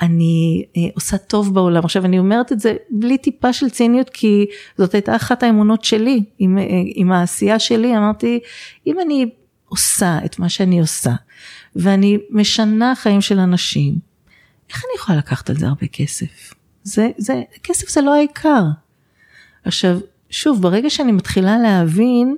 אני 0.02 0.65
אה, 0.78 0.82
עושה 0.95 1.17
טוב 1.17 1.54
בעולם. 1.54 1.86
עכשיו 1.86 2.06
אני 2.06 2.19
אומרת 2.19 2.52
את 2.52 2.60
זה 2.60 2.76
בלי 2.89 3.17
טיפה 3.17 3.54
של 3.54 3.69
ציניות 3.69 4.10
כי 4.10 4.45
זאת 4.78 4.93
הייתה 4.93 5.15
אחת 5.15 5.43
האמונות 5.43 5.84
שלי, 5.84 6.24
עם, 6.39 6.58
אה, 6.58 6.63
עם 6.86 7.12
העשייה 7.12 7.60
שלי, 7.60 7.98
אמרתי, 7.98 8.39
אם 8.88 9.00
אני 9.00 9.30
עושה 9.67 10.19
את 10.26 10.39
מה 10.39 10.50
שאני 10.50 10.80
עושה, 10.80 11.13
ואני 11.76 12.17
משנה 12.30 12.93
חיים 12.95 13.21
של 13.21 13.39
אנשים, 13.39 13.95
איך 14.69 14.78
אני 14.86 14.95
יכולה 14.95 15.17
לקחת 15.17 15.50
על 15.50 15.56
זה 15.56 15.67
הרבה 15.67 15.88
כסף? 15.88 16.54
זה, 16.84 17.10
זה, 17.17 17.41
כסף 17.63 17.89
זה 17.89 18.02
לא 18.02 18.13
העיקר. 18.13 18.63
עכשיו, 19.65 20.00
שוב, 20.30 20.62
ברגע 20.62 20.89
שאני 20.89 21.12
מתחילה 21.12 21.58
להבין 21.58 22.36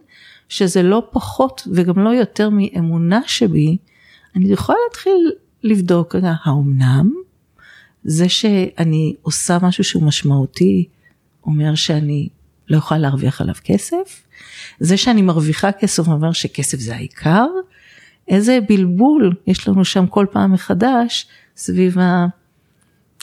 שזה 0.50 0.84
לא 0.84 1.08
פחות 1.12 1.68
וגם 1.74 2.00
לא 2.00 2.10
יותר 2.10 2.50
מאמונה 2.50 3.22
שבי, 3.28 3.78
אני 4.38 4.54
יכולה 4.54 4.78
להתחיל 4.88 5.32
לבדוק, 5.64 6.16
רגע, 6.16 6.34
האומנם? 6.44 7.12
זה 8.04 8.30
שאני 8.30 9.14
עושה 9.22 9.58
משהו 9.62 9.84
שהוא 9.84 10.04
משמעותי, 10.04 10.88
אומר 11.46 11.76
שאני 11.76 12.30
לא 12.70 12.78
יכולה 12.78 13.00
להרוויח 13.00 13.42
עליו 13.42 13.56
כסף? 13.64 14.24
זה 14.80 14.98
שאני 14.98 15.22
מרוויחה 15.22 15.72
כסף 15.72 16.08
אומר 16.08 16.32
שכסף 16.32 16.80
זה 16.80 16.96
העיקר? 16.96 17.46
איזה 18.28 18.60
בלבול 18.70 19.36
יש 19.48 19.68
לנו 19.68 19.86
שם 19.86 20.08
כל 20.08 20.26
פעם 20.32 20.52
מחדש 20.54 21.28
סביב 21.56 21.98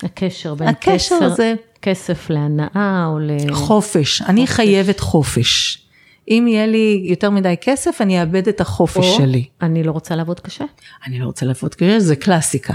הקשר 0.02 0.54
בין 0.54 0.68
הקשר 0.68 1.16
כסר, 1.16 1.24
הזה. 1.24 1.54
כסף 1.82 2.30
להנאה 2.30 3.06
או 3.06 3.18
ל... 3.18 3.30
החופש. 3.50 4.22
אני 4.22 4.46
חייבת 4.46 5.00
חופש. 5.00 5.83
אם 6.28 6.46
יהיה 6.48 6.66
לי 6.66 7.02
יותר 7.04 7.30
מדי 7.30 7.54
כסף, 7.60 8.00
אני 8.00 8.20
אאבד 8.20 8.48
את 8.48 8.60
החופש 8.60 8.96
או 8.96 9.16
שלי. 9.16 9.44
אני 9.62 9.82
לא 9.82 9.92
רוצה 9.92 10.16
לעבוד 10.16 10.40
קשה. 10.40 10.64
אני 11.06 11.18
לא 11.18 11.24
רוצה 11.26 11.46
לעבוד 11.46 11.74
קשה, 11.74 12.00
זה 12.00 12.16
קלאסיקה. 12.16 12.74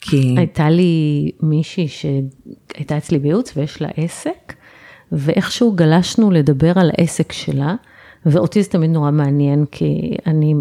כי... 0.00 0.34
הייתה 0.36 0.70
לי 0.70 1.30
מישהי 1.40 1.88
שהייתה 1.88 2.96
אצלי 2.96 3.18
בייעוץ 3.18 3.52
ויש 3.56 3.82
לה 3.82 3.88
עסק, 3.96 4.54
ואיכשהו 5.12 5.72
גלשנו 5.72 6.30
לדבר 6.30 6.72
על 6.76 6.90
העסק 6.98 7.32
שלה, 7.32 7.74
ואותי 8.26 8.62
זה 8.62 8.68
תמיד 8.68 8.90
נורא 8.90 9.10
מעניין, 9.10 9.64
כי 9.70 10.16
אני 10.26 10.54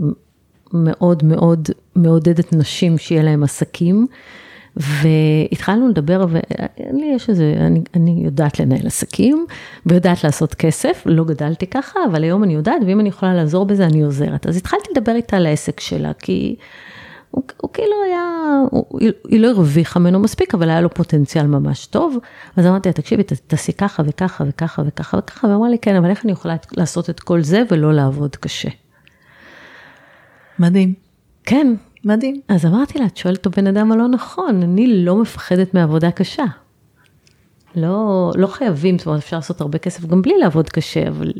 מאוד 0.73 1.23
מאוד 1.23 1.69
מעודדת 1.95 2.53
נשים 2.53 2.97
שיהיה 2.97 3.23
להם 3.23 3.43
עסקים, 3.43 4.07
והתחלנו 4.77 5.87
לדבר, 5.87 6.25
ולי 6.29 7.11
יש 7.15 7.29
איזה, 7.29 7.53
אני, 7.59 7.81
אני 7.95 8.21
יודעת 8.25 8.59
לנהל 8.59 8.87
עסקים, 8.87 9.45
ויודעת 9.85 10.23
לעשות 10.23 10.55
כסף, 10.55 11.03
לא 11.05 11.23
גדלתי 11.23 11.67
ככה, 11.67 11.99
אבל 12.11 12.23
היום 12.23 12.43
אני 12.43 12.53
יודעת, 12.53 12.81
ואם 12.87 12.99
אני 12.99 13.09
יכולה 13.09 13.33
לעזור 13.33 13.65
בזה, 13.65 13.85
אני 13.85 14.01
עוזרת. 14.01 14.47
אז 14.47 14.57
התחלתי 14.57 14.89
לדבר 14.95 15.15
איתה 15.15 15.37
על 15.37 15.45
העסק 15.45 15.79
שלה, 15.79 16.13
כי... 16.13 16.55
הוא, 17.31 17.43
הוא 17.57 17.69
כאילו 17.73 17.93
היה, 18.05 18.23
הוא, 18.71 18.99
היא 19.29 19.39
לא 19.39 19.47
הרוויחה 19.47 19.99
ממנו 19.99 20.19
מספיק, 20.19 20.53
אבל 20.53 20.69
היה 20.69 20.81
לו 20.81 20.89
פוטנציאל 20.89 21.47
ממש 21.47 21.85
טוב. 21.85 22.17
אז 22.55 22.65
אמרתי 22.65 22.89
לה, 22.89 22.93
תקשיבי, 22.93 23.23
תעשי 23.23 23.73
ככה 23.73 24.03
וככה 24.05 24.43
וככה 24.47 24.81
וככה 24.85 25.17
וככה, 25.17 25.47
והיא 25.47 25.57
אמרה 25.57 25.69
לי, 25.69 25.77
כן, 25.77 25.95
אבל 25.95 26.09
איך 26.09 26.25
אני 26.25 26.31
יכולה 26.31 26.55
לעשות 26.77 27.09
את 27.09 27.19
כל 27.19 27.41
זה 27.41 27.63
ולא 27.71 27.93
לעבוד 27.93 28.35
קשה? 28.35 28.69
מדהים, 30.59 30.93
כן. 31.45 31.73
מדהים. 32.05 32.41
אז 32.47 32.65
אמרתי 32.65 32.99
לה, 32.99 33.05
את 33.05 33.17
שואלת 33.17 33.41
את 33.41 33.45
הבן 33.45 33.67
אדם 33.67 33.91
הלא 33.91 34.07
נכון, 34.07 34.63
אני 34.63 35.05
לא 35.05 35.15
מפחדת 35.21 35.73
מעבודה 35.73 36.11
קשה. 36.11 36.45
לא, 37.75 38.31
לא 38.35 38.47
חייבים, 38.47 38.97
זאת 38.97 39.07
אומרת, 39.07 39.21
אפשר 39.21 39.35
לעשות 39.35 39.61
הרבה 39.61 39.77
כסף 39.77 40.05
גם 40.05 40.21
בלי 40.21 40.33
לעבוד 40.37 40.69
קשה, 40.69 41.07
אבל 41.07 41.33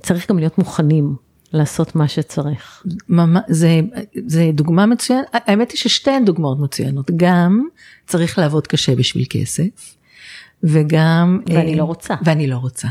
צריך 0.00 0.30
גם 0.30 0.38
להיות 0.38 0.58
מוכנים 0.58 1.16
לעשות 1.52 1.94
מה 1.94 2.08
שצריך. 2.08 2.82
ממש, 3.08 3.42
זה, 3.48 3.80
זה 4.26 4.50
דוגמה 4.52 4.86
מצוינת, 4.86 5.26
האמת 5.32 5.70
היא 5.70 5.78
ששתיהן 5.78 6.24
דוגמאות 6.24 6.60
מצוינות, 6.60 7.10
גם 7.16 7.66
צריך 8.06 8.38
לעבוד 8.38 8.66
קשה 8.66 8.94
בשביל 8.94 9.24
כסף, 9.30 9.96
וגם... 10.62 11.40
ואני 11.46 11.72
אה, 11.72 11.78
לא 11.78 11.84
רוצה. 11.84 12.14
ואני 12.24 12.46
לא 12.46 12.56
רוצה. 12.56 12.88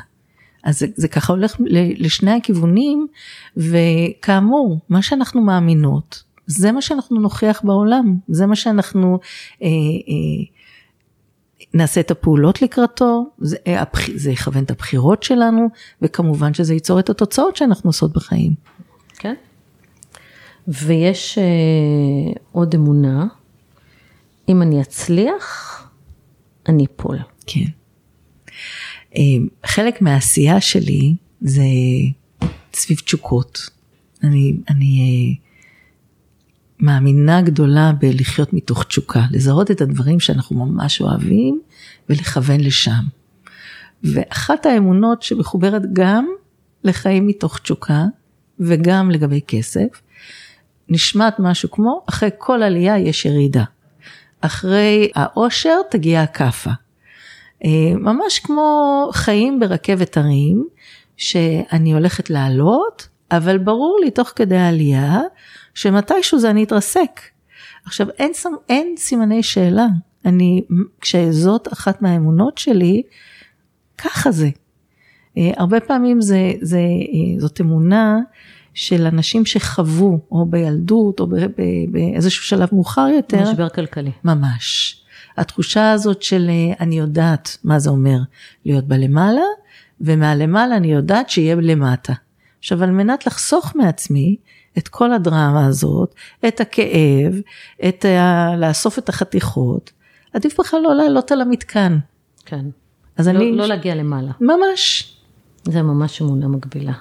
אז 0.64 0.80
זה, 0.80 0.88
זה 0.96 1.08
ככה 1.08 1.34
הולך 1.34 1.56
לשני 1.98 2.32
הכיוונים, 2.32 3.08
וכאמור, 3.58 4.80
מה 4.90 5.02
שאנחנו 5.02 5.42
מאמינות, 5.42 6.24
זה 6.47 6.71
מה 6.71 6.81
שאנחנו 6.81 7.19
נוכיח 7.19 7.62
בעולם, 7.63 8.17
זה 8.27 8.45
מה 8.45 8.55
שאנחנו 8.55 9.19
אה, 9.62 9.67
אה, 9.67 10.45
נעשה 11.73 12.01
את 12.01 12.12
הפעולות 12.12 12.62
לקראתו, 12.62 13.25
זה, 13.38 13.58
אה, 13.67 13.84
זה 14.15 14.31
יכוון 14.31 14.63
את 14.63 14.71
הבחירות 14.71 15.23
שלנו, 15.23 15.67
וכמובן 16.01 16.53
שזה 16.53 16.73
ייצור 16.73 16.99
את 16.99 17.10
התוצאות 17.10 17.55
שאנחנו 17.55 17.89
עושות 17.89 18.13
בחיים. 18.13 18.53
כן. 19.17 19.34
ויש 20.67 21.38
אה, 21.38 22.41
עוד 22.51 22.75
אמונה, 22.75 23.27
אם 24.49 24.62
אני 24.62 24.81
אצליח, 24.81 25.71
אני 26.69 26.86
אפול. 26.86 27.17
כן. 27.47 27.65
אה, 29.15 29.21
חלק 29.65 30.01
מהעשייה 30.01 30.62
שלי 30.62 31.15
זה 31.41 31.63
סביב 32.73 32.99
תשוקות. 32.99 33.69
אני, 34.23 34.53
אני 34.69 34.99
אה, 35.01 35.44
מאמינה 36.80 37.42
גדולה 37.42 37.92
בלחיות 38.00 38.54
מתוך 38.54 38.84
תשוקה, 38.84 39.26
לזהות 39.32 39.72
את 39.72 39.82
הדברים 39.82 40.20
שאנחנו 40.20 40.66
ממש 40.66 41.02
אוהבים 41.02 41.62
ולכוון 42.10 42.60
לשם. 42.60 43.04
ואחת 44.04 44.66
האמונות 44.66 45.22
שמחוברת 45.22 45.82
גם 45.94 46.28
לחיים 46.84 47.28
מתוך 47.28 47.60
תשוקה 47.60 48.04
וגם 48.60 49.12
לגבי 49.12 49.42
כסף, 49.48 49.88
נשמעת 50.90 51.40
משהו 51.40 51.72
כמו 51.72 52.04
אחרי 52.10 52.30
כל 52.38 52.64
עלייה 52.64 52.98
יש 52.98 53.26
ירידה. 53.26 53.64
אחרי 54.42 55.10
העושר 55.16 55.78
תגיע 55.92 56.22
הכאפה. 56.22 56.72
אה, 57.66 57.70
ממש 57.96 58.40
כמו 58.40 59.10
חיים 59.14 59.60
ברכבת 59.60 60.18
הרים, 60.18 60.68
שאני 61.18 61.94
הולכת 61.94 62.30
לעלות, 62.30 63.08
אבל 63.32 63.58
ברור 63.58 64.00
לי 64.04 64.12
תוך 64.12 64.32
כדי 64.36 64.58
העלייה, 64.58 65.20
שמתישהו 65.76 66.40
זה 66.40 66.50
אני 66.50 66.64
אתרסק. 66.64 67.22
עכשיו 67.86 68.08
אין, 68.10 68.32
אין 68.70 68.96
סימני 68.98 69.44
שאלה, 69.44 69.88
אני, 70.26 70.62
כשזאת 71.02 71.74
אחת 71.74 72.02
מהאמונות 72.02 72.58
שלי, 72.58 73.02
ככה 73.98 74.32
זה. 74.32 74.50
אה, 75.38 75.52
הרבה 75.58 75.80
פעמים 75.80 76.22
זה, 76.22 76.52
זה, 76.62 76.78
אה, 76.78 77.40
זאת 77.40 77.62
אמונה 77.62 78.20
של 78.74 79.06
אנשים 79.06 79.46
שחוו, 79.46 80.20
או 80.32 80.46
בילדות, 80.46 81.20
או 81.20 81.28
באיזשהו 81.92 82.44
שלב 82.44 82.70
מאוחר 82.72 83.08
יותר. 83.16 83.52
משבר 83.52 83.70
כלכלי. 83.70 84.12
ממש. 84.24 84.96
התחושה 85.38 85.92
הזאת 85.92 86.22
של 86.22 86.50
אה, 86.50 86.74
אני 86.80 87.00
יודעת 87.00 87.58
מה 87.64 87.80
זה 87.80 87.90
אומר 87.90 88.18
להיות 88.66 88.86
בלמעלה, 88.86 89.42
ומהלמעלה 90.02 90.78
אני 90.78 90.88
יודעת 90.88 91.30
שיהיה 91.30 91.56
למטה. 91.56 92.14
עכשיו 92.60 92.84
על 92.84 92.92
מנת 92.92 93.28
לחסוך 93.28 93.76
מעצמי 93.76 94.36
את 94.78 94.88
כל 94.88 95.14
הדרמה 95.14 95.66
הזאת, 95.68 96.16
את 96.48 96.62
הכאב, 96.62 97.34
את 97.88 98.06
ה... 98.06 98.52
לאסוף 98.58 99.00
את 99.00 99.10
החתיכות, 99.10 99.92
עדיף 100.34 100.60
בכלל 100.60 100.80
לא 100.82 100.96
לעלות 100.96 101.32
על 101.32 101.42
המתקן. 101.42 101.98
כן. 102.46 102.66
אז 103.18 103.28
לא, 103.28 103.34
אני... 103.34 103.52
לא 103.52 103.66
להגיע 103.66 103.96
למעלה. 103.96 104.32
ממש. 104.42 105.16
זה 105.64 105.82
ממש 105.82 106.22
אמונה 106.22 106.48
מגבילה. 106.48 106.94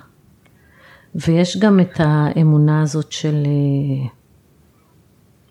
ויש 1.14 1.56
גם 1.56 1.80
את 1.80 1.94
האמונה 1.98 2.82
הזאת 2.82 3.12
של 3.12 3.34
אה, 3.46 4.08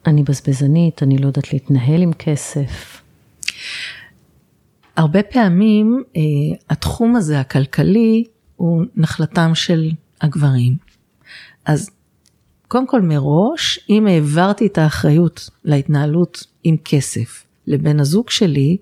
אני 0.06 0.24
בזבזנית, 0.24 1.04
אני 1.04 1.18
לא 1.18 1.28
יודעת 1.28 1.54
להתנהל 1.54 2.02
עם 2.02 2.14
כסף. 2.14 3.02
הרבה 4.96 5.24
פעמים 5.24 6.04
אה, 6.16 6.22
התחום 6.70 7.16
הזה 7.16 7.40
הכלכלי 7.40 8.24
הוא 8.56 8.84
נחלתם 8.96 9.56
של 9.56 9.92
הגברים. 10.22 10.76
אז 11.66 11.90
קודם 12.74 12.88
כל 12.88 13.02
מראש, 13.02 13.80
אם 13.90 14.08
העברתי 14.08 14.66
את 14.66 14.78
האחריות 14.78 15.50
להתנהלות 15.66 16.44
עם 16.64 16.76
כסף 16.86 17.44
לבן 17.68 18.00
הזוג 18.00 18.30
שלי, 18.30 18.78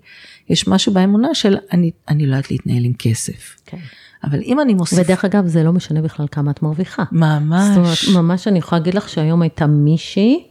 יש 0.50 0.68
משהו 0.68 0.94
באמונה 0.94 1.36
של 1.36 1.58
אני, 1.72 1.92
אני 2.08 2.26
לא 2.26 2.36
יודעת 2.36 2.52
להתנהל 2.52 2.86
עם 2.86 2.94
כסף. 3.00 3.56
כן. 3.66 3.78
אבל 4.24 4.42
אם 4.42 4.60
אני 4.60 4.74
מוסיף... 4.74 5.00
ודרך 5.00 5.26
אגב, 5.26 5.48
זה 5.48 5.64
לא 5.64 5.74
משנה 5.74 6.02
בכלל 6.02 6.26
כמה 6.32 6.52
את 6.52 6.62
מרוויחה. 6.62 7.04
ממש. 7.12 7.68
זאת 7.68 7.78
אומרת, 7.78 8.24
ממש 8.24 8.48
אני 8.48 8.60
יכולה 8.60 8.80
להגיד 8.80 8.94
לך 8.94 9.10
שהיום 9.10 9.42
הייתה 9.42 9.68
מישהי, 9.68 10.48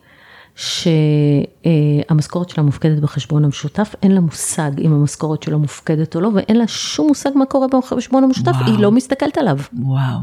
שהמשכורת 0.55 2.49
שלה 2.49 2.65
מופקדת 2.65 2.99
בחשבון 2.99 3.45
המשותף, 3.45 3.95
אין 4.03 4.13
לה 4.13 4.21
מושג 4.21 4.71
אם 4.81 4.93
המשכורת 4.93 5.43
שלו 5.43 5.59
מופקדת 5.59 6.17
או 6.17 6.21
לא, 6.21 6.31
ואין 6.35 6.57
לה 6.57 6.69
שום 6.69 7.09
מושג 7.09 7.31
מה 7.35 7.47
קורה 7.47 7.67
בחשבון 7.69 8.25
המשותף, 8.25 8.53
וואו. 8.53 8.67
היא 8.67 8.79
לא 8.79 8.93
מסתכלת 8.93 9.39
עליו. 9.39 9.59
וואו, 9.73 10.19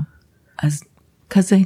אז 0.63 0.83
כזה. 1.29 1.57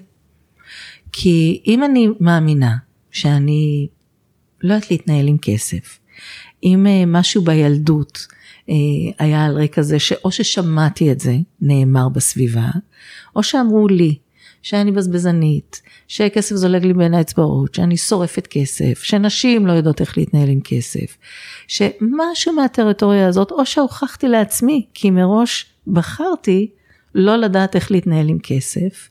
כי 1.11 1.61
אם 1.67 1.83
אני 1.83 2.07
מאמינה 2.19 2.75
שאני 3.11 3.87
לא 4.63 4.73
יודעת 4.73 4.91
להתנהל 4.91 5.27
עם 5.27 5.37
כסף, 5.37 5.99
אם 6.63 6.87
אה, 6.87 7.03
משהו 7.07 7.41
בילדות, 7.41 8.27
אה, 8.69 8.75
היה 9.19 9.45
על 9.45 9.57
רקע 9.57 9.81
זה 9.81 9.99
שאו 9.99 10.31
ששמעתי 10.31 11.11
את 11.11 11.19
זה 11.19 11.35
נאמר 11.61 12.09
בסביבה, 12.09 12.69
או 13.35 13.43
שאמרו 13.43 13.87
לי 13.87 14.15
שאני 14.61 14.91
בזבזנית, 14.91 15.81
שכסף 16.07 16.55
זולג 16.55 16.85
לי 16.85 16.93
בין 16.93 17.13
האצבעות, 17.13 17.75
שאני 17.75 17.97
שורפת 17.97 18.47
כסף, 18.47 19.03
שנשים 19.03 19.67
לא 19.67 19.71
יודעות 19.71 20.01
איך 20.01 20.17
להתנהל 20.17 20.49
עם 20.49 20.59
כסף, 20.63 21.17
שמשהו 21.67 22.53
מהטריטוריה 22.55 23.27
הזאת, 23.27 23.51
או 23.51 23.65
שהוכחתי 23.65 24.27
לעצמי, 24.27 24.85
כי 24.93 25.11
מראש 25.11 25.65
בחרתי 25.87 26.69
לא 27.15 27.35
לדעת 27.35 27.75
איך 27.75 27.91
להתנהל 27.91 28.29
עם 28.29 28.39
כסף. 28.39 29.09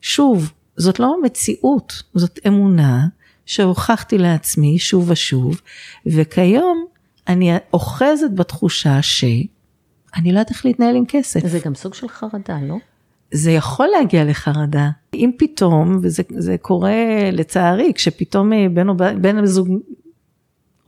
שוב, 0.00 0.52
זאת 0.76 1.00
לא 1.00 1.22
מציאות, 1.22 2.02
זאת 2.14 2.38
אמונה 2.46 3.06
שהוכחתי 3.46 4.18
לעצמי 4.18 4.78
שוב 4.78 5.10
ושוב, 5.10 5.60
וכיום 6.06 6.84
אני 7.28 7.56
אוחזת 7.72 8.30
בתחושה 8.34 9.02
שאני 9.02 9.46
לא 10.24 10.28
יודעת 10.28 10.50
איך 10.50 10.66
להתנהל 10.66 10.96
עם 10.96 11.04
כסף. 11.08 11.46
זה 11.46 11.58
גם 11.64 11.74
סוג 11.74 11.94
של 11.94 12.08
חרדה, 12.08 12.58
לא? 12.62 12.76
זה 13.30 13.50
יכול 13.50 13.86
להגיע 13.86 14.24
לחרדה. 14.24 14.90
אם 15.14 15.30
פתאום, 15.38 15.98
וזה 16.02 16.56
קורה 16.62 17.30
לצערי, 17.32 17.92
כשפתאום 17.94 18.52
אה, 18.52 18.66
בן, 18.72 18.88
או, 18.88 18.94
בן 18.96 19.38
הזוג, 19.38 19.68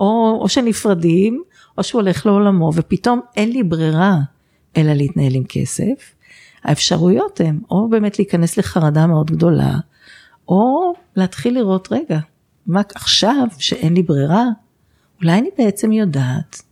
או, 0.00 0.38
או 0.40 0.48
שנפרדים, 0.48 1.42
או 1.78 1.82
שהוא 1.82 2.00
הולך 2.00 2.26
לעולמו, 2.26 2.70
ופתאום 2.74 3.20
אין 3.36 3.52
לי 3.52 3.62
ברירה 3.62 4.18
אלא 4.76 4.92
להתנהל 4.92 5.34
עם 5.34 5.44
כסף, 5.48 6.14
האפשרויות 6.66 7.40
הן 7.40 7.58
או 7.70 7.88
באמת 7.88 8.18
להיכנס 8.18 8.56
לחרדה 8.56 9.06
מאוד 9.06 9.30
גדולה, 9.30 9.74
או 10.48 10.92
להתחיל 11.16 11.54
לראות, 11.54 11.88
רגע, 11.90 12.18
מה 12.66 12.82
עכשיו 12.94 13.46
שאין 13.58 13.94
לי 13.94 14.02
ברירה, 14.02 14.44
אולי 15.22 15.38
אני 15.38 15.48
בעצם 15.58 15.92
יודעת, 15.92 16.62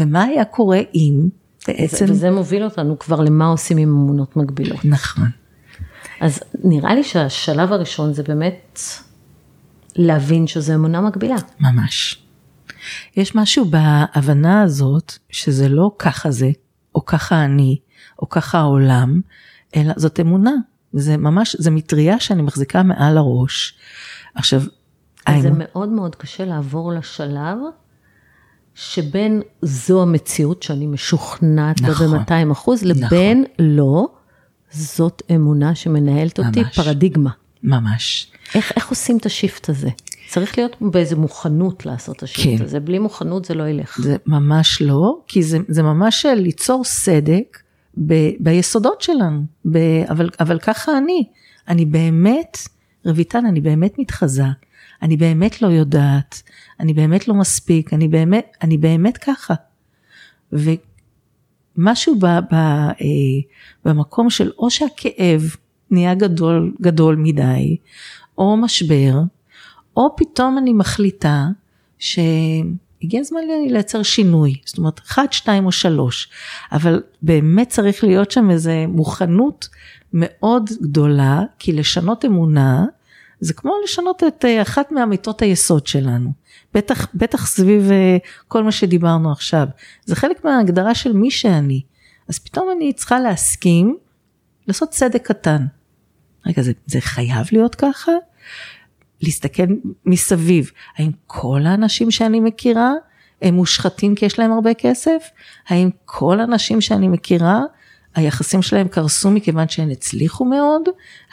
ומה 0.00 0.22
היה 0.22 0.44
קורה 0.44 0.80
אם 0.94 1.28
בעצם... 1.68 2.04
וזה 2.08 2.30
מוביל 2.30 2.64
אותנו 2.64 2.98
כבר 2.98 3.20
למה 3.20 3.46
עושים 3.46 3.78
עם 3.78 3.88
אמונות 3.88 4.36
מגבילות. 4.36 4.84
נכון. 4.84 5.28
אז 6.20 6.40
נראה 6.64 6.94
לי 6.94 7.04
שהשלב 7.04 7.72
הראשון 7.72 8.12
זה 8.12 8.22
באמת 8.22 8.80
להבין 9.96 10.46
שזו 10.46 10.74
אמונה 10.74 11.00
מגבילה. 11.00 11.36
ממש. 11.60 12.22
יש 13.16 13.34
משהו 13.34 13.64
בהבנה 13.64 14.62
הזאת 14.62 15.12
שזה 15.30 15.68
לא 15.68 15.90
ככה 15.98 16.30
זה, 16.30 16.50
או 16.94 17.04
ככה 17.04 17.44
אני, 17.44 17.78
או 18.18 18.28
ככה 18.28 18.58
העולם, 18.58 19.20
אלא 19.76 19.92
זאת 19.96 20.20
אמונה. 20.20 20.52
זה 20.92 21.16
ממש, 21.16 21.56
זה 21.58 21.70
מטריה 21.70 22.20
שאני 22.20 22.42
מחזיקה 22.42 22.82
מעל 22.82 23.18
הראש. 23.18 23.74
עכשיו, 24.34 24.62
זה 25.42 25.50
מאוד 25.52 25.88
מאוד 25.88 26.14
קשה 26.14 26.44
לעבור 26.44 26.92
לשלב 26.92 27.58
שבין 28.74 29.42
זו 29.62 30.02
המציאות 30.02 30.62
שאני 30.62 30.86
משוכנעת 30.86 31.80
נכון, 31.80 32.10
בה 32.10 32.18
ב-200 32.18 32.52
אחוז, 32.52 32.82
לבין 32.82 33.40
נכון. 33.40 33.66
לא, 33.76 34.08
זאת 34.70 35.22
אמונה 35.34 35.74
שמנהלת 35.74 36.38
אותי, 36.38 36.60
ממש, 36.60 36.78
פרדיגמה. 36.78 37.30
ממש. 37.62 38.32
איך, 38.54 38.72
איך 38.76 38.88
עושים 38.88 39.16
את 39.16 39.26
השיפט 39.26 39.68
הזה? 39.68 39.88
צריך 40.28 40.58
להיות 40.58 40.76
באיזה 40.80 41.16
מוכנות 41.16 41.86
לעשות 41.86 42.16
את 42.16 42.22
השיפט 42.22 42.58
כן. 42.58 42.64
הזה, 42.64 42.80
בלי 42.80 42.98
מוכנות 42.98 43.44
זה 43.44 43.54
לא 43.54 43.68
ילך. 43.68 43.98
זה 44.02 44.16
ממש 44.26 44.82
לא, 44.82 45.18
כי 45.28 45.42
זה, 45.42 45.58
זה 45.68 45.82
ממש 45.82 46.26
ליצור 46.26 46.84
סדק 46.84 47.58
ב, 47.98 48.14
ביסודות 48.40 49.00
שלנו, 49.00 49.42
ב, 49.64 49.78
אבל, 50.08 50.30
אבל 50.40 50.58
ככה 50.58 50.98
אני, 50.98 51.24
אני 51.68 51.84
באמת, 51.84 52.58
רויטל, 53.04 53.38
אני 53.48 53.60
באמת 53.60 53.98
מתחזה, 53.98 54.44
אני 55.02 55.16
באמת 55.16 55.62
לא 55.62 55.68
יודעת, 55.68 56.42
אני 56.80 56.94
באמת 56.94 57.28
לא 57.28 57.34
מספיק, 57.34 57.94
אני 57.94 58.08
באמת, 58.08 58.56
אני 58.62 58.78
באמת 58.78 59.18
ככה. 59.18 59.54
ומשהו 60.52 62.18
ב, 62.18 62.26
ב, 62.26 62.54
אה, 62.54 62.94
במקום 63.84 64.30
של 64.30 64.50
או 64.58 64.70
שהכאב 64.70 65.56
נהיה 65.90 66.14
גדול, 66.14 66.74
גדול 66.80 67.16
מדי, 67.16 67.76
או 68.38 68.56
משבר, 68.56 69.20
או 69.96 70.16
פתאום 70.16 70.58
אני 70.58 70.72
מחליטה 70.72 71.46
שאני 71.98 72.76
הגיע 73.02 73.20
הזמן 73.20 73.40
לייצר 73.68 74.02
שינוי, 74.02 74.54
זאת 74.64 74.78
אומרת, 74.78 74.98
אחד, 74.98 75.26
שתיים 75.30 75.66
או 75.66 75.72
שלוש, 75.72 76.28
אבל 76.72 77.02
באמת 77.22 77.68
צריך 77.68 78.04
להיות 78.04 78.30
שם 78.30 78.50
איזו 78.50 78.70
מוכנות 78.88 79.68
מאוד 80.12 80.70
גדולה, 80.82 81.42
כי 81.58 81.72
לשנות 81.72 82.24
אמונה, 82.24 82.84
זה 83.40 83.54
כמו 83.54 83.72
לשנות 83.84 84.22
את 84.24 84.44
אה, 84.44 84.62
אחת 84.62 84.92
מאמיתות 84.92 85.42
היסוד 85.42 85.86
שלנו. 85.86 86.32
בטח, 86.74 87.06
בטח 87.14 87.46
סביב 87.46 87.90
אה, 87.90 88.16
כל 88.48 88.62
מה 88.62 88.72
שדיברנו 88.72 89.32
עכשיו. 89.32 89.66
זה 90.04 90.16
חלק 90.16 90.44
מההגדרה 90.44 90.94
של 90.94 91.12
מי 91.12 91.30
שאני. 91.30 91.82
אז 92.28 92.38
פתאום 92.38 92.68
אני 92.76 92.92
צריכה 92.92 93.20
להסכים 93.20 93.96
לעשות 94.68 94.90
צדק 94.90 95.26
קטן. 95.26 95.66
רגע, 96.46 96.62
זה, 96.62 96.72
זה 96.86 97.00
חייב 97.00 97.46
להיות 97.52 97.74
ככה? 97.74 98.12
להסתכל 99.22 99.62
מסביב, 100.04 100.70
האם 100.96 101.10
כל 101.26 101.60
האנשים 101.66 102.10
שאני 102.10 102.40
מכירה 102.40 102.92
הם 103.42 103.54
מושחתים 103.54 104.14
כי 104.14 104.26
יש 104.26 104.38
להם 104.38 104.52
הרבה 104.52 104.74
כסף? 104.74 105.30
האם 105.68 105.90
כל 106.04 106.40
האנשים 106.40 106.80
שאני 106.80 107.08
מכירה 107.08 107.60
היחסים 108.14 108.62
שלהם 108.62 108.88
קרסו 108.88 109.30
מכיוון 109.30 109.68
שהם 109.68 109.90
הצליחו 109.90 110.44
מאוד? 110.44 110.82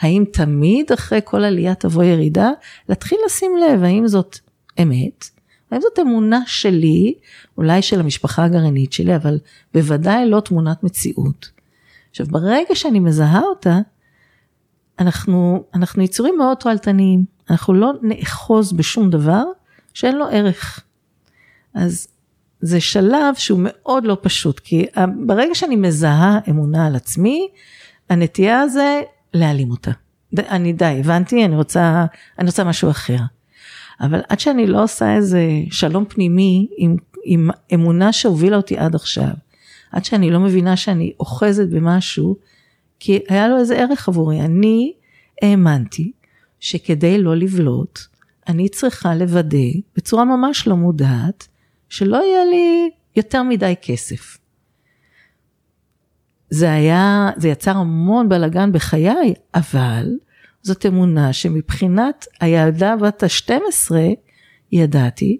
האם 0.00 0.24
תמיד 0.32 0.92
אחרי 0.92 1.20
כל 1.24 1.44
עלייה 1.44 1.74
תבוא 1.74 2.04
ירידה? 2.04 2.50
להתחיל 2.88 3.18
לשים 3.26 3.50
לב 3.56 3.82
האם 3.82 4.08
זאת 4.08 4.38
אמת? 4.82 5.24
האם 5.70 5.80
זאת 5.80 5.98
אמונה 5.98 6.40
שלי, 6.46 7.14
אולי 7.58 7.82
של 7.82 8.00
המשפחה 8.00 8.44
הגרעינית 8.44 8.92
שלי, 8.92 9.16
אבל 9.16 9.38
בוודאי 9.74 10.28
לא 10.28 10.40
תמונת 10.40 10.84
מציאות. 10.84 11.50
עכשיו 12.10 12.26
ברגע 12.26 12.74
שאני 12.74 13.00
מזהה 13.00 13.40
אותה, 13.40 13.78
אנחנו, 14.98 15.64
אנחנו 15.74 16.02
יצורים 16.02 16.34
מאוד 16.38 16.56
תועלתניים, 16.56 17.24
אנחנו 17.50 17.74
לא 17.74 17.92
נאחוז 18.02 18.72
בשום 18.72 19.10
דבר 19.10 19.42
שאין 19.94 20.16
לו 20.16 20.26
ערך. 20.26 20.80
אז 21.74 22.08
זה 22.60 22.80
שלב 22.80 23.34
שהוא 23.34 23.60
מאוד 23.62 24.04
לא 24.04 24.16
פשוט, 24.22 24.60
כי 24.60 24.86
ברגע 25.26 25.54
שאני 25.54 25.76
מזהה 25.76 26.38
אמונה 26.50 26.86
על 26.86 26.96
עצמי, 26.96 27.48
הנטייה 28.10 28.68
זה 28.68 29.02
להעלים 29.34 29.70
אותה. 29.70 29.90
אני 30.38 30.72
די, 30.72 30.96
הבנתי, 31.00 31.44
אני 31.44 31.56
רוצה, 31.56 32.04
אני 32.38 32.46
רוצה 32.46 32.64
משהו 32.64 32.90
אחר. 32.90 33.18
אבל 34.00 34.20
עד 34.28 34.40
שאני 34.40 34.66
לא 34.66 34.82
עושה 34.82 35.14
איזה 35.14 35.48
שלום 35.70 36.04
פנימי 36.04 36.68
עם, 36.76 36.96
עם 37.24 37.50
אמונה 37.74 38.12
שהובילה 38.12 38.56
אותי 38.56 38.78
עד 38.78 38.94
עכשיו, 38.94 39.30
עד 39.92 40.04
שאני 40.04 40.30
לא 40.30 40.40
מבינה 40.40 40.76
שאני 40.76 41.12
אוחזת 41.20 41.68
במשהו, 41.68 42.36
כי 43.00 43.20
היה 43.28 43.48
לו 43.48 43.58
איזה 43.58 43.76
ערך 43.76 44.08
עבורי. 44.08 44.40
אני 44.40 44.92
האמנתי 45.42 46.12
שכדי 46.64 47.18
לא 47.18 47.36
לבלוט, 47.36 47.98
אני 48.48 48.68
צריכה 48.68 49.14
לוודא 49.14 49.68
בצורה 49.96 50.24
ממש 50.24 50.66
לא 50.66 50.76
מודעת, 50.76 51.48
שלא 51.88 52.16
יהיה 52.16 52.44
לי 52.44 52.90
יותר 53.16 53.42
מדי 53.42 53.74
כסף. 53.82 54.38
זה 56.50 56.72
היה, 56.72 57.30
זה 57.36 57.48
יצר 57.48 57.76
המון 57.76 58.28
בלאגן 58.28 58.72
בחיי, 58.72 59.34
אבל 59.54 60.08
זאת 60.62 60.86
אמונה 60.86 61.32
שמבחינת 61.32 62.26
הילדה 62.40 62.96
בת 62.96 63.22
ה-12, 63.22 63.94
ידעתי 64.72 65.38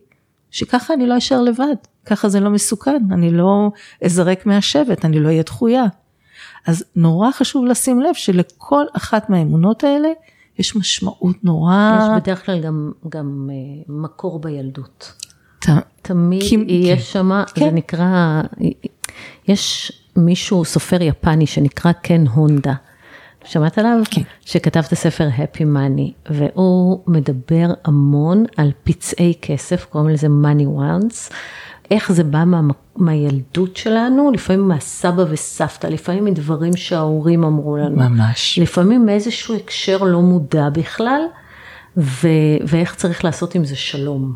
שככה 0.50 0.94
אני 0.94 1.06
לא 1.06 1.18
אשאר 1.18 1.42
לבד, 1.42 1.76
ככה 2.06 2.28
זה 2.28 2.40
לא 2.40 2.50
מסוכן, 2.50 3.02
אני 3.12 3.30
לא 3.30 3.70
אזרק 4.04 4.46
מהשבט, 4.46 5.04
אני 5.04 5.20
לא 5.20 5.28
אהיה 5.28 5.42
דחויה. 5.42 5.84
אז 6.66 6.84
נורא 6.96 7.30
חשוב 7.30 7.66
לשים 7.66 8.00
לב 8.00 8.14
שלכל 8.14 8.84
אחת 8.96 9.30
מהאמונות 9.30 9.84
האלה 9.84 10.08
יש 10.58 10.76
משמעות 10.76 11.44
נורא... 11.44 11.98
יש 11.98 12.22
בדרך 12.22 12.46
כלל 12.46 12.60
גם, 12.60 12.92
גם 13.08 13.50
uh, 13.50 13.92
מקור 13.92 14.38
בילדות. 14.38 15.12
ת... 15.58 15.68
תמיד 16.02 16.42
כי... 16.42 16.56
יש 16.68 16.98
כן. 16.98 17.12
שם, 17.12 17.42
כן. 17.54 17.64
זה 17.64 17.70
נקרא, 17.70 18.42
יש 19.48 19.92
מישהו, 20.16 20.64
סופר 20.64 21.02
יפני 21.02 21.46
שנקרא 21.46 21.92
קן 21.92 22.26
הונדה. 22.26 22.74
שמעת 23.44 23.78
עליו? 23.78 23.98
כן. 24.10 24.22
שכתב 24.40 24.82
את 24.86 24.92
הספר 24.92 25.28
Happy 25.36 25.60
Money, 25.60 26.32
והוא 26.34 27.00
מדבר 27.06 27.66
המון 27.84 28.44
על 28.56 28.72
פצעי 28.84 29.34
כסף, 29.42 29.84
קוראים 29.84 30.10
לזה 30.10 30.26
money 30.26 30.78
ones, 30.78 31.32
איך 31.90 32.12
זה 32.12 32.24
בא 32.24 32.44
מה, 32.44 32.60
מהילדות 32.96 33.76
שלנו, 33.76 34.30
לפעמים 34.30 34.68
מהסבא 34.68 35.24
וסבתא, 35.30 35.86
לפעמים 35.86 36.24
מדברים 36.24 36.76
שההורים 36.76 37.44
אמרו 37.44 37.76
לנו. 37.76 37.96
ממש. 37.96 38.58
לפעמים 38.62 39.06
מאיזשהו 39.06 39.56
הקשר 39.56 40.02
לא 40.02 40.20
מודע 40.20 40.68
בכלל, 40.68 41.20
ו, 41.96 42.28
ואיך 42.66 42.94
צריך 42.94 43.24
לעשות 43.24 43.54
עם 43.54 43.64
זה 43.64 43.76
שלום. 43.76 44.34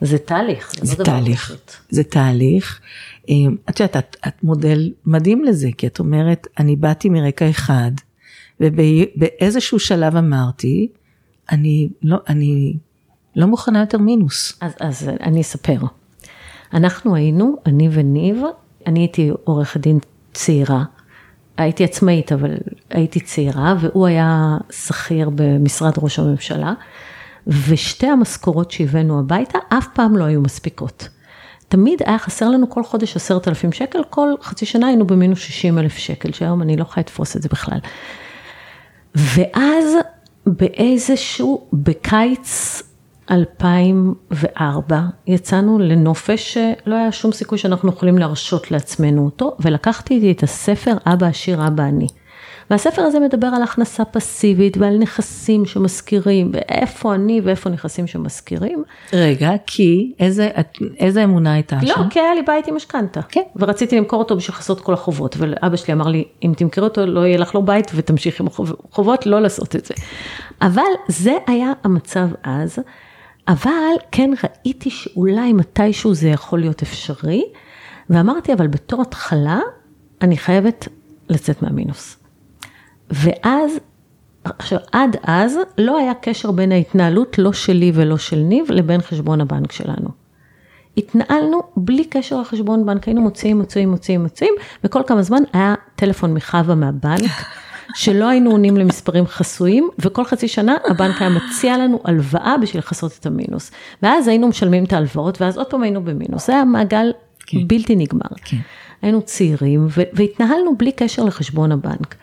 זה 0.00 0.18
תהליך, 0.18 0.72
זה, 0.74 0.86
זה 0.86 0.96
לא 0.98 1.04
תהליך. 1.04 1.56
זה 1.90 2.04
תהליך. 2.04 2.80
אמ, 3.28 3.56
את 3.70 3.80
יודעת, 3.80 3.96
את, 3.96 4.16
את 4.28 4.44
מודל 4.44 4.92
מדהים 5.06 5.44
לזה, 5.44 5.68
כי 5.78 5.86
את 5.86 5.98
אומרת, 5.98 6.46
אני 6.58 6.76
באתי 6.76 7.08
מרקע 7.08 7.50
אחד, 7.50 7.90
ובאיזשהו 8.60 9.78
שלב 9.78 10.16
אמרתי, 10.16 10.88
אני 11.50 11.88
לא, 12.02 12.16
אני 12.28 12.76
לא 13.36 13.46
מוכנה 13.46 13.80
יותר 13.80 13.98
מינוס. 13.98 14.58
אז, 14.60 14.72
אז 14.80 15.10
אני 15.20 15.40
אספר. 15.40 15.78
אנחנו 16.74 17.14
היינו, 17.14 17.56
אני 17.66 17.88
וניב, 17.92 18.42
אני 18.86 19.00
הייתי 19.00 19.30
עורכת 19.44 19.80
דין 19.80 19.98
צעירה, 20.32 20.84
הייתי 21.56 21.84
עצמאית, 21.84 22.32
אבל 22.32 22.50
הייתי 22.90 23.20
צעירה, 23.20 23.74
והוא 23.80 24.06
היה 24.06 24.56
שכיר 24.70 25.30
במשרד 25.34 25.92
ראש 25.98 26.18
הממשלה, 26.18 26.74
ושתי 27.46 28.06
המשכורות 28.06 28.70
שהבאנו 28.70 29.18
הביתה 29.18 29.58
אף 29.68 29.86
פעם 29.94 30.16
לא 30.16 30.24
היו 30.24 30.40
מספיקות. 30.40 31.08
תמיד 31.68 32.02
היה 32.06 32.18
חסר 32.18 32.48
לנו 32.48 32.70
כל 32.70 32.84
חודש 32.84 33.16
עשרת 33.16 33.48
אלפים 33.48 33.72
שקל, 33.72 33.98
כל 34.10 34.28
חצי 34.42 34.66
שנה 34.66 34.86
היינו 34.86 35.06
במינוס 35.06 35.38
שישים 35.38 35.78
אלף 35.78 35.96
שקל, 35.96 36.32
שהיום 36.32 36.62
אני 36.62 36.76
לא 36.76 36.82
יכולה 36.82 37.00
לתפוס 37.00 37.36
את 37.36 37.42
זה 37.42 37.48
בכלל. 37.48 37.78
ואז 39.14 39.94
באיזשהו, 40.46 41.68
בקיץ 41.72 42.82
2004 43.30 45.00
יצאנו 45.26 45.78
לנופש 45.78 46.54
שלא 46.54 46.94
היה 46.94 47.12
שום 47.12 47.32
סיכוי 47.32 47.58
שאנחנו 47.58 47.88
יכולים 47.88 48.18
להרשות 48.18 48.70
לעצמנו 48.70 49.24
אותו, 49.24 49.56
ולקחתי 49.60 50.14
איתי 50.14 50.32
את 50.32 50.42
הספר 50.42 50.92
אבא 51.06 51.26
עשיר 51.26 51.66
אבא 51.66 51.82
אני. 51.82 52.06
והספר 52.70 53.02
הזה 53.02 53.20
מדבר 53.20 53.46
על 53.46 53.62
הכנסה 53.62 54.04
פסיבית 54.04 54.76
ועל 54.76 54.98
נכסים 54.98 55.66
שמשכירים, 55.66 56.50
ואיפה 56.52 57.14
אני 57.14 57.40
ואיפה 57.44 57.70
נכסים 57.70 58.06
שמשכירים. 58.06 58.82
רגע, 59.12 59.50
כי 59.66 60.12
איזה, 60.20 60.50
איזה 60.98 61.24
אמונה 61.24 61.52
הייתה 61.52 61.78
לא, 61.82 61.94
שם? 61.94 62.00
לא, 62.00 62.10
כי 62.10 62.20
היה 62.20 62.34
לי 62.34 62.42
בית 62.42 62.66
עם 62.66 62.76
משכנתה. 62.76 63.20
כן. 63.22 63.42
ורציתי 63.56 63.96
למכור 63.96 64.18
אותו 64.18 64.36
בשביל 64.36 64.56
לכסות 64.56 64.80
כל 64.80 64.94
החובות, 64.94 65.36
ואבא 65.38 65.76
שלי 65.76 65.94
אמר 65.94 66.08
לי, 66.08 66.24
אם 66.42 66.52
תמכרי 66.56 66.84
אותו 66.84 67.06
לא 67.06 67.26
יהיה 67.26 67.38
לך 67.38 67.54
לא 67.54 67.60
בית 67.60 67.90
ותמשיך 67.94 68.40
עם 68.40 68.46
החובות, 68.46 69.26
לא 69.26 69.40
לעשות 69.40 69.76
את 69.76 69.84
זה. 69.84 69.94
אבל 70.62 70.82
זה 71.08 71.32
היה 71.46 71.72
המצב 71.84 72.28
אז. 72.42 72.78
אבל 73.48 73.94
כן 74.12 74.30
ראיתי 74.44 74.90
שאולי 74.90 75.52
מתישהו 75.52 76.14
זה 76.14 76.28
יכול 76.28 76.60
להיות 76.60 76.82
אפשרי, 76.82 77.44
ואמרתי, 78.10 78.52
אבל 78.52 78.66
בתור 78.66 79.02
התחלה, 79.02 79.60
אני 80.22 80.36
חייבת 80.36 80.88
לצאת 81.28 81.62
מהמינוס. 81.62 82.16
ואז, 83.10 83.72
עכשיו 84.44 84.78
עד 84.92 85.16
אז 85.22 85.58
לא 85.78 85.98
היה 85.98 86.14
קשר 86.14 86.50
בין 86.50 86.72
ההתנהלות 86.72 87.38
לא 87.38 87.52
שלי 87.52 87.92
ולא 87.94 88.18
של 88.18 88.36
ניב 88.36 88.70
לבין 88.70 89.02
חשבון 89.02 89.40
הבנק 89.40 89.72
שלנו. 89.72 90.08
התנהלנו 90.96 91.62
בלי 91.76 92.04
קשר 92.04 92.40
לחשבון 92.40 92.86
בנק, 92.86 93.08
היינו 93.08 93.20
מוציאים, 93.20 93.58
מוציאים, 93.58 93.90
מוציאים, 93.90 94.22
מוציאים, 94.22 94.54
וכל 94.84 95.02
כמה 95.06 95.22
זמן 95.22 95.42
היה 95.52 95.74
טלפון 95.96 96.34
מחווה 96.34 96.74
מהבנק, 96.74 97.30
שלא 97.94 98.28
היינו 98.28 98.50
עונים 98.50 98.76
למספרים 98.76 99.26
חסויים, 99.26 99.88
וכל 99.98 100.24
חצי 100.24 100.48
שנה 100.48 100.76
הבנק 100.90 101.20
היה 101.20 101.30
מציע 101.30 101.78
לנו 101.78 102.00
הלוואה 102.04 102.56
בשביל 102.62 102.78
לכסות 102.78 103.12
את 103.20 103.26
המינוס. 103.26 103.70
ואז 104.02 104.28
היינו 104.28 104.48
משלמים 104.48 104.84
את 104.84 104.92
ההלוואות, 104.92 105.40
ואז 105.40 105.58
עוד 105.58 105.66
פעם 105.66 105.82
היינו 105.82 106.04
במינוס. 106.04 106.46
זה 106.46 106.52
היה 106.52 106.64
מעגל 106.64 107.12
כן. 107.46 107.68
בלתי 107.68 107.96
נגמר. 107.96 108.36
כן. 108.44 108.56
היינו 109.02 109.22
צעירים, 109.22 109.86
והתנהלנו 110.12 110.76
בלי 110.76 110.92
קשר 110.92 111.24
לחשבון 111.24 111.72
הבנק. 111.72 112.14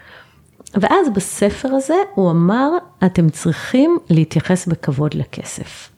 ואז 0.74 1.10
בספר 1.10 1.70
הזה 1.70 1.96
הוא 2.16 2.32
אמר, 2.32 2.70
אתם 3.06 3.30
צריכים 3.30 3.98
להתייחס 4.10 4.68
בכבוד 4.68 5.14
לכסף. 5.14 5.90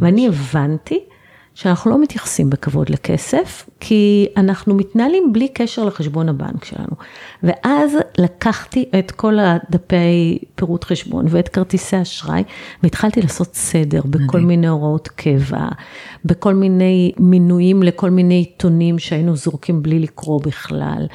ואני 0.00 0.28
הבנתי 0.28 1.00
שאנחנו 1.54 1.90
לא 1.90 2.02
מתייחסים 2.02 2.50
בכבוד 2.50 2.90
לכסף, 2.90 3.68
כי 3.80 4.26
אנחנו 4.36 4.74
מתנהלים 4.74 5.32
בלי 5.32 5.48
קשר 5.48 5.84
לחשבון 5.84 6.28
הבנק 6.28 6.64
שלנו. 6.64 6.96
ואז 7.42 7.96
לקחתי 8.18 8.84
את 8.98 9.10
כל 9.10 9.38
הדפי 9.38 10.38
פירוט 10.54 10.84
חשבון 10.84 11.26
ואת 11.28 11.48
כרטיסי 11.48 12.02
אשראי, 12.02 12.42
והתחלתי 12.82 13.22
לעשות 13.22 13.54
סדר 13.54 14.00
בכל 14.04 14.40
מיני 14.40 14.66
הוראות 14.66 15.08
קבע, 15.08 15.68
בכל 16.24 16.54
מיני 16.54 17.12
מינויים 17.18 17.82
לכל 17.82 18.10
מיני 18.10 18.34
עיתונים 18.34 18.98
שהיינו 18.98 19.36
זורקים 19.36 19.82
בלי 19.82 19.98
לקרוא 19.98 20.40
בכלל. 20.42 21.06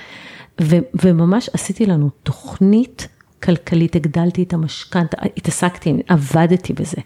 ו- 0.61 0.77
וממש 1.03 1.49
עשיתי 1.53 1.85
לנו 1.85 2.09
תוכנית 2.23 3.07
כלכלית, 3.43 3.95
הגדלתי 3.95 4.43
את 4.43 4.53
המשכנתה, 4.53 5.17
התעסקתי, 5.37 5.93
עבדתי 6.07 6.73
בזה. 6.73 7.01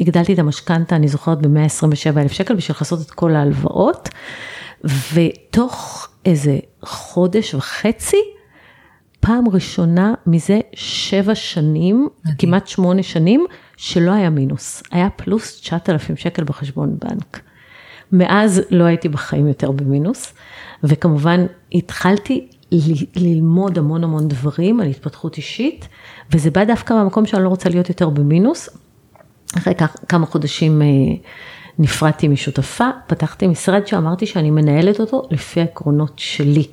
הגדלתי 0.00 0.34
את 0.34 0.38
המשכנתה, 0.38 0.96
אני 0.96 1.08
זוכרת, 1.08 1.46
ב-127 1.46 2.18
אלף 2.18 2.32
שקל 2.32 2.54
בשביל 2.54 2.76
לכסות 2.76 3.00
את 3.00 3.10
כל 3.10 3.34
ההלוואות, 3.34 4.08
ותוך 5.14 6.08
איזה 6.24 6.58
חודש 6.84 7.54
וחצי, 7.54 8.16
פעם 9.20 9.44
ראשונה 9.48 10.14
מזה 10.26 10.60
שבע 10.74 11.34
שנים, 11.34 12.08
מדהים. 12.20 12.36
כמעט 12.38 12.66
שמונה 12.66 13.02
שנים, 13.02 13.46
שלא 13.76 14.12
היה 14.12 14.30
מינוס, 14.30 14.82
היה 14.90 15.10
פלוס 15.10 15.60
9,000 15.60 16.16
שקל 16.16 16.44
בחשבון 16.44 16.96
בנק. 17.04 17.40
מאז 18.12 18.62
לא 18.70 18.84
הייתי 18.84 19.08
בחיים 19.08 19.46
יותר 19.48 19.70
במינוס, 19.70 20.34
וכמובן 20.84 21.46
התחלתי 21.74 22.48
ללמוד 23.16 23.78
המון 23.78 24.04
המון 24.04 24.28
דברים 24.28 24.80
על 24.80 24.86
התפתחות 24.86 25.36
אישית, 25.36 25.88
וזה 26.32 26.50
בא 26.50 26.64
דווקא 26.64 26.94
מהמקום 26.94 27.26
שאני 27.26 27.44
לא 27.44 27.48
רוצה 27.48 27.68
להיות 27.68 27.88
יותר 27.88 28.08
במינוס. 28.08 28.68
אחרי 29.58 29.74
כך, 29.74 29.96
כמה 30.08 30.26
חודשים 30.26 30.82
אה, 30.82 30.86
נפרדתי 31.78 32.28
משותפה, 32.28 32.88
פתחתי 33.06 33.46
משרד 33.46 33.86
שאמרתי 33.86 34.26
שאני 34.26 34.50
מנהלת 34.50 35.00
אותו 35.00 35.22
לפי 35.30 35.60
העקרונות 35.60 36.12
שלי. 36.16 36.66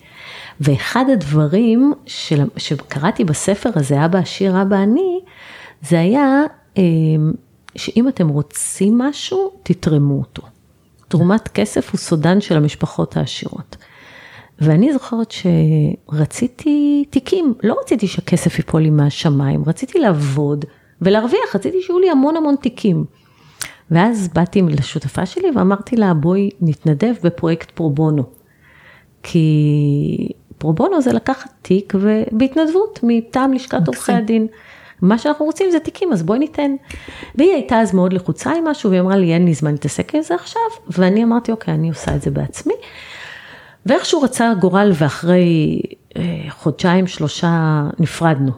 ואחד 0.61 1.05
הדברים 1.13 1.93
של, 2.05 2.43
שקראתי 2.57 3.23
בספר 3.23 3.69
הזה, 3.75 4.05
אבא 4.05 4.19
עשיר, 4.19 4.61
אבא 4.61 4.75
אני, 4.75 5.19
זה 5.81 5.99
היה 5.99 6.43
אה, 6.77 6.83
שאם 7.75 8.07
אתם 8.07 8.27
רוצים 8.27 8.97
משהו, 8.97 9.51
תתרמו 9.63 10.19
אותו. 10.19 10.43
תרומת 11.07 11.47
כסף 11.47 11.91
הוא 11.91 11.97
סודן 11.97 12.41
של 12.41 12.57
המשפחות 12.57 13.17
העשירות. 13.17 13.75
ואני 14.61 14.93
זוכרת 14.93 15.31
שרציתי 15.31 17.05
תיקים, 17.09 17.53
לא 17.63 17.75
רציתי 17.81 18.07
שהכסף 18.07 18.57
ייפול 18.57 18.81
לי 18.81 18.89
מהשמיים, 18.89 19.63
רציתי 19.67 19.99
לעבוד 19.99 20.65
ולהרוויח, 21.01 21.55
רציתי 21.55 21.81
שיהיו 21.81 21.99
לי 21.99 22.09
המון 22.09 22.35
המון 22.37 22.55
תיקים. 22.55 23.05
ואז 23.91 24.29
באתי 24.33 24.61
לשותפה 24.61 25.25
שלי 25.25 25.47
ואמרתי 25.55 25.95
לה, 25.95 26.13
בואי 26.13 26.49
נתנדב 26.61 27.13
בפרויקט 27.23 27.71
פרובונו. 27.71 28.23
כי 29.23 30.29
פרובונו 30.57 31.01
זה 31.01 31.13
לקחת 31.13 31.49
תיק 31.61 31.93
ובהתנדבות 31.95 32.99
מטעם 33.03 33.53
לשכת 33.53 33.87
עורכי 33.87 34.11
הדין. 34.11 34.47
מה 35.01 35.17
שאנחנו 35.17 35.45
רוצים 35.45 35.71
זה 35.71 35.79
תיקים, 35.79 36.13
אז 36.13 36.23
בואי 36.23 36.39
ניתן. 36.39 36.71
והיא 37.35 37.53
הייתה 37.53 37.79
אז 37.79 37.93
מאוד 37.93 38.13
לחוצה 38.13 38.51
עם 38.51 38.67
משהו, 38.67 38.89
והיא 38.89 39.01
אמרה 39.01 39.15
לי, 39.15 39.33
אין 39.33 39.45
לי 39.45 39.53
זמן 39.53 39.71
להתעסק 39.71 40.15
עם 40.15 40.21
זה 40.21 40.35
עכשיו, 40.35 40.61
ואני 40.87 41.23
אמרתי, 41.23 41.51
אוקיי, 41.51 41.73
אני 41.73 41.89
עושה 41.89 42.15
את 42.15 42.21
זה 42.21 42.31
בעצמי. 42.31 42.73
ואיכשהו 43.85 44.21
רצה 44.21 44.53
גורל, 44.59 44.91
ואחרי 44.95 45.81
אה, 46.17 46.21
חודשיים, 46.49 47.07
שלושה, 47.07 47.83
נפרדנו, 47.99 48.51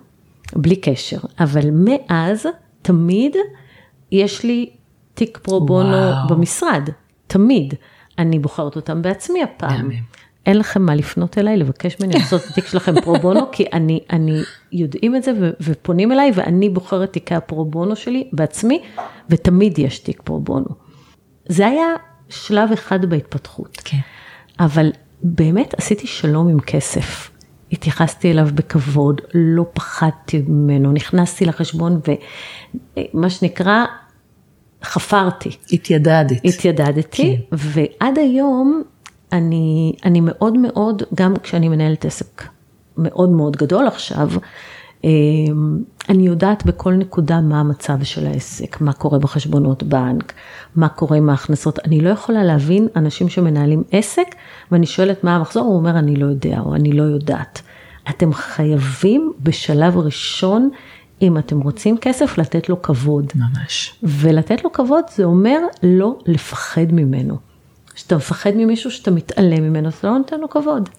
בלי 0.55 0.75
קשר. 0.75 1.17
אבל 1.39 1.69
מאז, 1.71 2.45
תמיד 2.81 3.35
יש 4.11 4.43
לי 4.43 4.69
תיק 5.13 5.37
פרו 5.37 5.65
בונו 5.65 6.11
במשרד, 6.29 6.89
תמיד. 7.27 7.73
אני 8.19 8.39
בוחרת 8.39 8.75
אותם 8.75 9.01
בעצמי 9.01 9.43
הפעם. 9.43 9.89
אין 10.45 10.57
לכם 10.57 10.81
מה 10.81 10.95
לפנות 10.95 11.37
אליי, 11.37 11.57
לבקש 11.57 11.99
ממני 11.99 12.13
לעשות 12.13 12.41
את 12.41 12.47
התיק 12.49 12.65
שלכם 12.65 13.01
פרו 13.01 13.19
בונו, 13.19 13.41
כי 13.51 13.65
אני, 13.73 13.99
אני 14.09 14.41
יודעים 14.71 15.15
את 15.15 15.23
זה 15.23 15.31
ו, 15.41 15.49
ופונים 15.61 16.11
אליי, 16.11 16.31
ואני 16.35 16.69
בוחרת 16.69 17.13
תיקי 17.13 17.35
הפרו 17.35 17.65
בונו 17.65 17.95
שלי 17.95 18.29
בעצמי, 18.33 18.81
ותמיד 19.29 19.79
יש 19.79 19.99
תיק 19.99 20.21
פרו 20.21 20.39
בונו. 20.39 20.69
זה 21.45 21.67
היה 21.67 21.87
שלב 22.29 22.71
אחד 22.71 23.05
בהתפתחות. 23.05 23.77
כן. 23.83 23.97
אבל 24.59 24.91
באמת 25.23 25.73
עשיתי 25.77 26.07
שלום 26.07 26.47
עם 26.47 26.59
כסף. 26.59 27.30
התייחסתי 27.71 28.31
אליו 28.31 28.47
בכבוד, 28.55 29.21
לא 29.33 29.65
פחדתי 29.73 30.43
ממנו, 30.47 30.91
נכנסתי 30.91 31.45
לחשבון 31.45 31.99
ומה 33.13 33.29
שנקרא, 33.29 33.85
חפרתי. 34.83 35.49
התיידדת. 35.71 36.45
התיידדתי, 36.45 37.37
כן. 37.49 37.55
ועד 37.57 38.17
היום 38.17 38.83
אני, 39.31 39.93
אני 40.05 40.21
מאוד 40.21 40.57
מאוד, 40.57 41.03
גם 41.15 41.33
כשאני 41.43 41.69
מנהלת 41.69 42.05
עסק 42.05 42.43
מאוד 42.97 43.29
מאוד 43.29 43.55
גדול 43.55 43.87
עכשיו, 43.87 44.29
אמ, 45.03 45.79
אני 46.09 46.27
יודעת 46.27 46.65
בכל 46.65 46.93
נקודה 46.93 47.41
מה 47.41 47.59
המצב 47.59 48.03
של 48.03 48.27
העסק, 48.27 48.81
מה 48.81 48.93
קורה 48.93 49.19
בחשבונות 49.19 49.83
בנק, 49.83 50.33
מה 50.75 50.89
קורה 50.89 51.17
עם 51.17 51.29
ההכנסות. 51.29 51.79
אני 51.79 52.01
לא 52.01 52.09
יכולה 52.09 52.43
להבין 52.43 52.87
אנשים 52.95 53.29
שמנהלים 53.29 53.83
עסק, 53.91 54.35
ואני 54.71 54.85
שואלת 54.85 55.23
מה 55.23 55.35
המחזור, 55.35 55.65
הוא 55.65 55.75
אומר 55.75 55.99
אני 55.99 56.15
לא 56.15 56.25
יודע 56.25 56.59
או 56.59 56.75
אני 56.75 56.91
לא 56.91 57.03
יודעת. 57.03 57.61
אתם 58.09 58.33
חייבים 58.33 59.33
בשלב 59.43 59.97
ראשון, 59.97 60.69
אם 61.21 61.37
אתם 61.37 61.59
רוצים 61.59 61.97
כסף, 61.97 62.37
לתת 62.37 62.69
לו 62.69 62.81
כבוד. 62.81 63.25
ממש. 63.35 63.95
ולתת 64.03 64.63
לו 64.63 64.71
כבוד 64.71 65.03
זה 65.15 65.23
אומר 65.23 65.59
לא 65.83 66.17
לפחד 66.25 66.91
ממנו. 66.91 67.37
כשאתה 67.93 68.15
מפחד 68.15 68.51
ממישהו 68.55 68.91
שאתה 68.91 69.11
מתעלם 69.11 69.63
ממנו, 69.63 69.89
אתה 69.89 70.07
לא 70.07 70.17
נותן 70.17 70.39
לו 70.39 70.49
כבוד. 70.49 70.89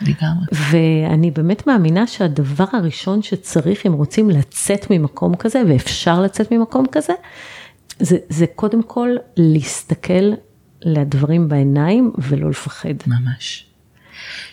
לגמרי. 0.00 0.46
ואני 0.52 1.30
באמת 1.30 1.66
מאמינה 1.66 2.06
שהדבר 2.06 2.64
הראשון 2.72 3.22
שצריך, 3.22 3.86
אם 3.86 3.92
רוצים 3.92 4.30
לצאת 4.30 4.86
ממקום 4.90 5.36
כזה, 5.36 5.62
ואפשר 5.68 6.20
לצאת 6.20 6.52
ממקום 6.52 6.86
כזה, 6.92 7.12
זה, 8.00 8.16
זה 8.28 8.46
קודם 8.46 8.82
כל 8.82 9.08
להסתכל 9.36 10.32
לדברים 10.82 11.48
בעיניים 11.48 12.12
ולא 12.18 12.50
לפחד. 12.50 12.94
ממש. 13.06 13.66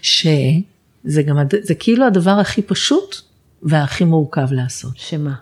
שזה 0.01 1.23
גם, 1.25 1.37
זה 1.61 1.75
כאילו 1.75 2.05
הדבר 2.05 2.31
הכי 2.39 2.61
פשוט 2.61 3.15
והכי 3.63 4.03
מורכב 4.03 4.51
לעשות. 4.51 4.97
שמה? 4.97 5.33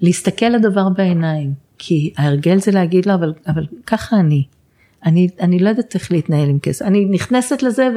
להסתכל 0.00 0.46
לדבר 0.46 0.88
בעיניים. 0.88 1.68
כי 1.78 2.12
ההרגל 2.16 2.60
זה 2.60 2.70
להגיד 2.70 3.06
לו, 3.06 3.14
אבל, 3.14 3.32
אבל 3.46 3.66
ככה 3.86 4.16
אני. 4.16 4.44
אני, 5.08 5.28
אני 5.40 5.58
לא 5.58 5.68
יודעת 5.68 5.94
איך 5.94 6.12
להתנהל 6.12 6.48
עם 6.48 6.58
כסף, 6.58 6.84
אני 6.84 7.04
נכנסת 7.04 7.62
לזה 7.62 7.88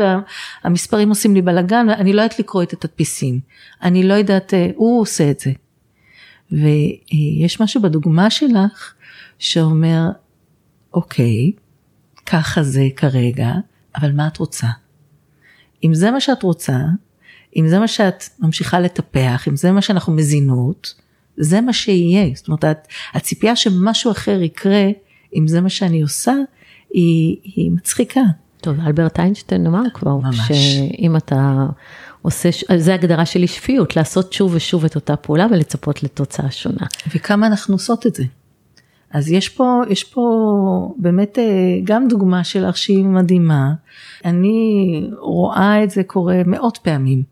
והמספרים 0.64 1.10
עושים 1.10 1.36
לי 1.36 1.42
בלאגן 1.42 1.88
ואני 1.90 2.14
לא 2.14 2.22
יודעת 2.22 2.40
לקרוא 2.40 2.64
את 2.64 2.74
התדפיסים, 2.74 3.40
אני 3.84 4.04
לא 4.04 4.14
יודעת, 4.14 4.54
אה, 4.54 4.70
הוא 4.76 5.02
עושה 5.02 5.32
את 5.32 5.40
זה. 5.40 5.52
ויש 6.52 7.62
משהו 7.62 7.82
בדוגמה 7.82 8.30
שלך 8.30 8.94
שאומר, 9.40 10.10
אוקיי, 10.94 11.52
ככה 12.26 12.64
זה 12.64 12.88
כרגע, 12.96 13.52
אבל 13.96 14.12
מה 14.12 14.28
את 14.28 14.38
רוצה? 14.38 14.68
אם 15.84 15.94
זה 15.94 16.12
מה 16.12 16.22
שאת 16.22 16.44
רוצה, 16.44 16.78
אם 17.56 17.68
זה 17.68 17.80
מה 17.80 17.88
שאת 17.88 18.24
ממשיכה 18.40 18.80
לטפח, 18.80 19.48
אם 19.48 19.56
זה 19.56 19.72
מה 19.72 19.82
שאנחנו 19.82 20.14
מזינות, 20.14 20.94
זה 21.38 21.62
מה 21.62 21.74
שיהיה. 21.74 22.30
זאת 22.36 22.48
אומרת, 22.48 22.88
הציפייה 23.14 23.56
שמשהו 23.56 24.12
אחר 24.12 24.42
יקרה, 24.42 24.88
אם 25.36 25.48
זה 25.48 25.62
מה 25.62 25.70
שאני 25.70 26.02
עושה, 26.02 26.34
היא, 26.94 27.38
היא 27.44 27.72
מצחיקה. 27.72 28.22
טוב, 28.62 28.80
אלברט 28.80 29.20
איינשטיין 29.20 29.68
אמר 29.68 29.84
כבר, 29.94 30.16
ממש. 30.16 30.38
שאם 30.48 31.16
אתה 31.16 31.66
עושה, 32.22 32.50
זה 32.78 32.94
הגדרה 32.94 33.26
שלי 33.26 33.48
שפיות, 33.48 33.96
לעשות 33.96 34.34
שוב 34.34 34.56
ושוב 34.56 34.86
את 34.86 34.96
אותה 34.96 35.16
פעולה 35.16 35.48
ולצפות 35.52 36.04
לתוצאה 36.04 36.52
שונה. 36.52 36.88
וכמה 37.16 37.48
אנחנו 37.48 37.76
עושות 37.76 38.08
את 38.08 38.16
זה. 38.16 38.24
אז 39.12 39.32
יש 39.32 39.50
פה, 39.50 39.82
יש 39.90 40.04
פה 40.04 40.22
באמת 40.98 41.40
אה, 41.40 41.44
גם 41.84 42.08
דוגמה 42.08 42.44
שלך 42.44 42.78
שהיא 42.78 43.06
מדהימה. 43.06 43.74
אני 44.26 45.08
רואה 45.20 45.84
את 45.84 45.90
זה 45.90 46.04
קורה 46.04 46.42
מאות 46.46 46.78
פעמים. 46.78 47.24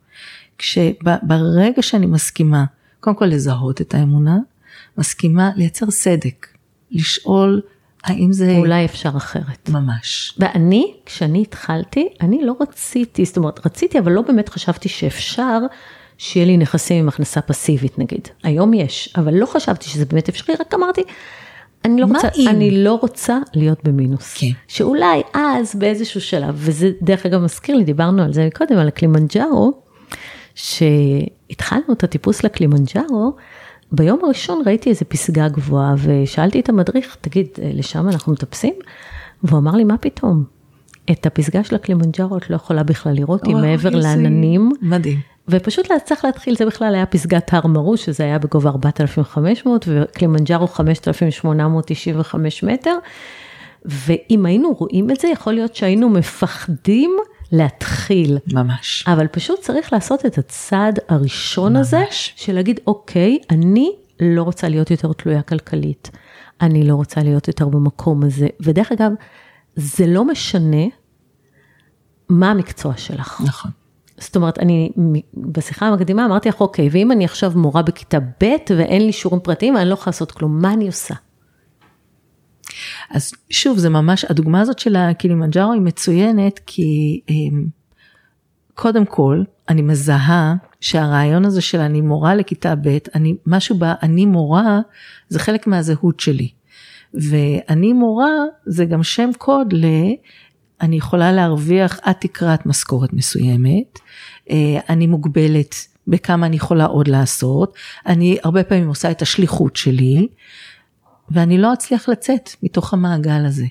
כשברגע 0.58 1.82
שאני 1.82 2.06
מסכימה, 2.06 2.66
קודם 3.00 3.16
כל 3.16 3.26
לזהות 3.26 3.82
את 3.82 3.94
האמונה, 3.94 4.38
מסכימה 4.98 5.52
לייצר 5.56 5.92
סדק, 5.92 6.48
לשאול 6.92 7.62
האם 8.04 8.34
זה... 8.34 8.56
אולי 8.58 8.86
אפשר 8.86 9.10
אחרת. 9.18 9.70
ממש. 9.70 10.34
ואני, 10.38 10.94
כשאני 11.06 11.42
התחלתי, 11.42 12.10
אני 12.22 12.46
לא 12.46 12.56
רציתי, 12.60 13.26
זאת 13.26 13.38
אומרת, 13.38 13.66
רציתי, 13.66 14.00
אבל 14.00 14.12
לא 14.12 14.22
באמת 14.22 14.50
חשבתי 14.50 14.90
שאפשר 14.90 15.60
שיהיה 16.18 16.46
לי 16.46 16.58
נכסים 16.58 17.00
עם 17.00 17.08
הכנסה 17.08 17.42
פסיבית 17.42 18.00
נגיד. 18.00 18.28
היום 18.44 18.74
יש, 18.74 19.14
אבל 19.18 19.34
לא 19.34 19.46
חשבתי 19.46 19.90
שזה 19.90 20.06
באמת 20.06 20.30
אפשרי, 20.30 20.56
רק 20.60 20.74
אמרתי, 20.74 21.02
אני 21.86 22.02
לא, 22.02 22.06
רוצה, 22.06 22.28
אני 22.48 22.84
לא 22.84 23.00
רוצה 23.02 23.40
להיות 23.54 23.84
במינוס. 23.84 24.38
כן. 24.38 24.48
שאולי 24.68 25.22
אז 25.34 25.76
באיזשהו 25.76 26.22
שלב, 26.22 26.56
וזה 26.58 26.92
דרך 27.02 27.26
אגב 27.26 27.42
מזכיר 27.42 27.76
לי, 27.76 27.84
דיברנו 27.84 28.24
על 28.24 28.34
זה 28.34 28.50
קודם, 28.56 28.78
על 28.78 28.88
הקלימנג'ארו, 28.88 29.82
שהתחלנו 30.56 31.94
את 31.94 32.04
הטיפוס 32.04 32.44
לקלימנג'ארו, 32.44 33.36
ביום 33.92 34.20
הראשון 34.24 34.62
ראיתי 34.66 34.90
איזה 34.90 35.06
פסגה 35.06 35.48
גבוהה 35.48 35.96
ושאלתי 35.98 36.60
את 36.60 36.70
המדריך, 36.70 37.18
תגיד, 37.22 37.48
לשם 37.74 38.10
אנחנו 38.10 38.34
מטפסים? 38.34 38.74
והוא 39.44 39.60
אמר 39.60 39.72
לי, 39.72 39.84
מה 39.84 39.98
פתאום? 39.98 40.44
את 41.12 41.26
הפסגה 41.26 41.64
של 41.64 41.76
הקלימנג'ארו 41.76 42.38
את 42.38 42.50
לא 42.50 42.56
יכולה 42.56 42.84
בכלל 42.84 43.14
לראות, 43.14 43.48
היא 43.48 43.56
מעבר 43.56 43.90
לעננים. 43.90 44.72
מדהים. 44.82 45.20
ופשוט 45.48 45.88
צריך 46.06 46.26
להתחיל, 46.26 46.56
זה 46.56 46.66
בכלל 46.66 46.96
היה 46.96 47.06
פסגת 47.06 47.54
הר 47.54 47.68
מרו, 47.68 48.06
שזה 48.06 48.24
היה 48.24 48.40
בגובה 48.40 48.70
4,500, 48.70 49.86
וקלימנג'ארו 49.88 50.68
5,895 50.68 52.64
מטר. 52.64 52.96
ואם 53.86 54.46
היינו 54.46 54.74
רואים 54.74 55.12
את 55.12 55.20
זה, 55.20 55.28
יכול 55.28 55.54
להיות 55.54 55.76
שהיינו 55.76 56.10
מפחדים 56.10 57.18
להתחיל. 57.52 58.38
ממש. 58.54 59.06
אבל 59.08 59.28
פשוט 59.28 59.60
צריך 59.60 59.94
לעשות 59.94 60.26
את 60.26 60.38
הצעד 60.38 61.00
הראשון 61.08 61.74
ממש. 61.74 61.88
הזה, 61.88 62.04
של 62.12 62.54
להגיד, 62.54 62.80
אוקיי, 62.88 63.38
אני 63.50 63.92
לא 64.20 64.44
רוצה 64.44 64.70
להיות 64.70 64.92
יותר 64.92 65.14
תלויה 65.14 65.42
כלכלית. 65.42 66.12
אני 66.62 66.88
לא 66.88 66.96
רוצה 66.96 67.24
להיות 67.24 67.48
יותר 67.48 67.68
במקום 67.68 68.24
הזה. 68.24 68.48
ודרך 68.62 68.92
אגב, 68.92 69.12
זה 69.76 70.08
לא 70.08 70.26
משנה 70.26 70.86
מה 72.30 72.52
המקצוע 72.52 72.98
שלך. 72.98 73.42
נכון. 73.46 73.72
זאת 74.18 74.36
אומרת, 74.36 74.60
אני 74.60 74.92
בשיחה 75.34 75.88
המקדימה 75.88 76.26
אמרתי 76.26 76.50
לך, 76.50 76.62
אוקיי, 76.62 76.90
ואם 76.92 77.12
אני 77.12 77.26
עכשיו 77.26 77.52
מורה 77.56 77.82
בכיתה 77.82 78.20
ב' 78.20 78.56
ואין 78.78 79.06
לי 79.06 79.12
שיעורים 79.12 79.42
פרטיים, 79.42 79.78
אני 79.78 79.90
לא 79.90 79.94
יכולה 79.94 80.08
לעשות 80.08 80.32
כלום, 80.32 80.62
מה 80.62 80.74
אני 80.74 80.88
עושה? 80.88 81.16
אז 83.10 83.32
שוב, 83.50 83.78
זה 83.78 83.90
ממש, 83.90 84.26
הדוגמה 84.30 84.62
הזאת 84.62 84.80
של 84.80 84.96
הקילימנג'ארו 84.96 85.74
היא 85.74 85.82
מצוינת, 85.82 86.60
כי 86.66 87.22
אמ, 87.30 87.66
קודם 88.74 89.06
כל, 89.06 89.44
אני 89.70 89.82
מזהה 89.82 90.56
שהרעיון 90.82 91.46
הזה 91.46 91.62
של 91.62 91.80
אני 91.80 92.02
מורה 92.02 92.36
לכיתה 92.36 92.76
ב', 92.76 92.98
אני, 93.16 93.36
משהו 93.46 93.78
באני 93.78 94.26
מורה, 94.26 94.80
זה 95.30 95.40
חלק 95.40 95.68
מהזהות 95.68 96.20
שלי. 96.20 96.50
ואני 97.14 97.94
מורה 97.94 98.32
זה 98.66 98.86
גם 98.86 99.04
שם 99.04 99.30
קוד 99.38 99.74
ל... 99.74 99.86
אני 100.82 100.96
יכולה 100.96 101.32
להרוויח 101.32 102.00
עד 102.04 102.16
תקרת 102.20 102.66
משכורת 102.66 103.14
מסוימת, 103.14 104.00
אה, 104.50 104.80
אני 104.90 105.08
מוגבלת 105.08 105.76
בכמה 106.08 106.46
אני 106.46 106.56
יכולה 106.56 106.86
עוד 106.86 107.08
לעשות, 107.08 107.74
אני 108.06 108.38
הרבה 108.44 108.64
פעמים 108.64 108.88
עושה 108.88 109.12
את 109.12 109.22
השליחות 109.22 109.76
שלי, 109.76 110.28
ואני 111.32 111.58
לא 111.58 111.74
אצליח 111.74 112.10
לצאת 112.10 112.50
מתוך 112.64 112.94
המעגל 112.94 113.46
הזה. 113.46 113.66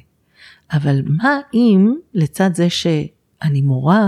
אבל 0.72 1.02
מה 1.06 1.38
אם 1.54 1.94
לצד 2.14 2.50
זה 2.54 2.70
שאני 2.70 3.60
מורה, 3.62 4.06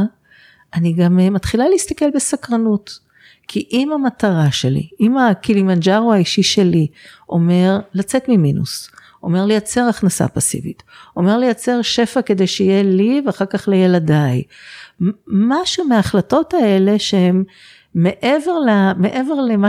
אני 0.75 0.93
גם 0.93 1.21
אה, 1.21 1.31
מתחילה 1.31 1.69
להסתכל 1.69 2.11
בסקרנות. 2.15 2.99
כי 3.49 3.69
אם 3.73 3.93
המטרה 3.93 4.51
שלי, 4.51 4.89
אם 5.01 5.19
הקילימנג'ארו 5.19 6.13
האישי 6.13 6.43
שלי 6.43 6.87
אומר 7.29 7.79
לצאת 7.95 8.29
ממינוס, 8.29 8.91
אומר 9.23 9.47
לייצר 9.47 9.89
הכנסה 9.89 10.29
פסיבית, 10.29 10.83
אומר 11.17 11.39
לייצר 11.39 11.83
שפע 11.83 12.23
כדי 12.23 12.47
שיהיה 12.47 12.83
לי 12.83 13.23
ואחר 13.27 13.45
כך 13.47 13.69
לילדיי, 13.69 14.43
משהו 15.27 15.85
מההחלטות 15.85 16.55
האלה 16.55 16.99
שהם 16.99 17.45
מעבר, 17.95 18.59
מעבר 18.97 19.35
למה 19.35 19.69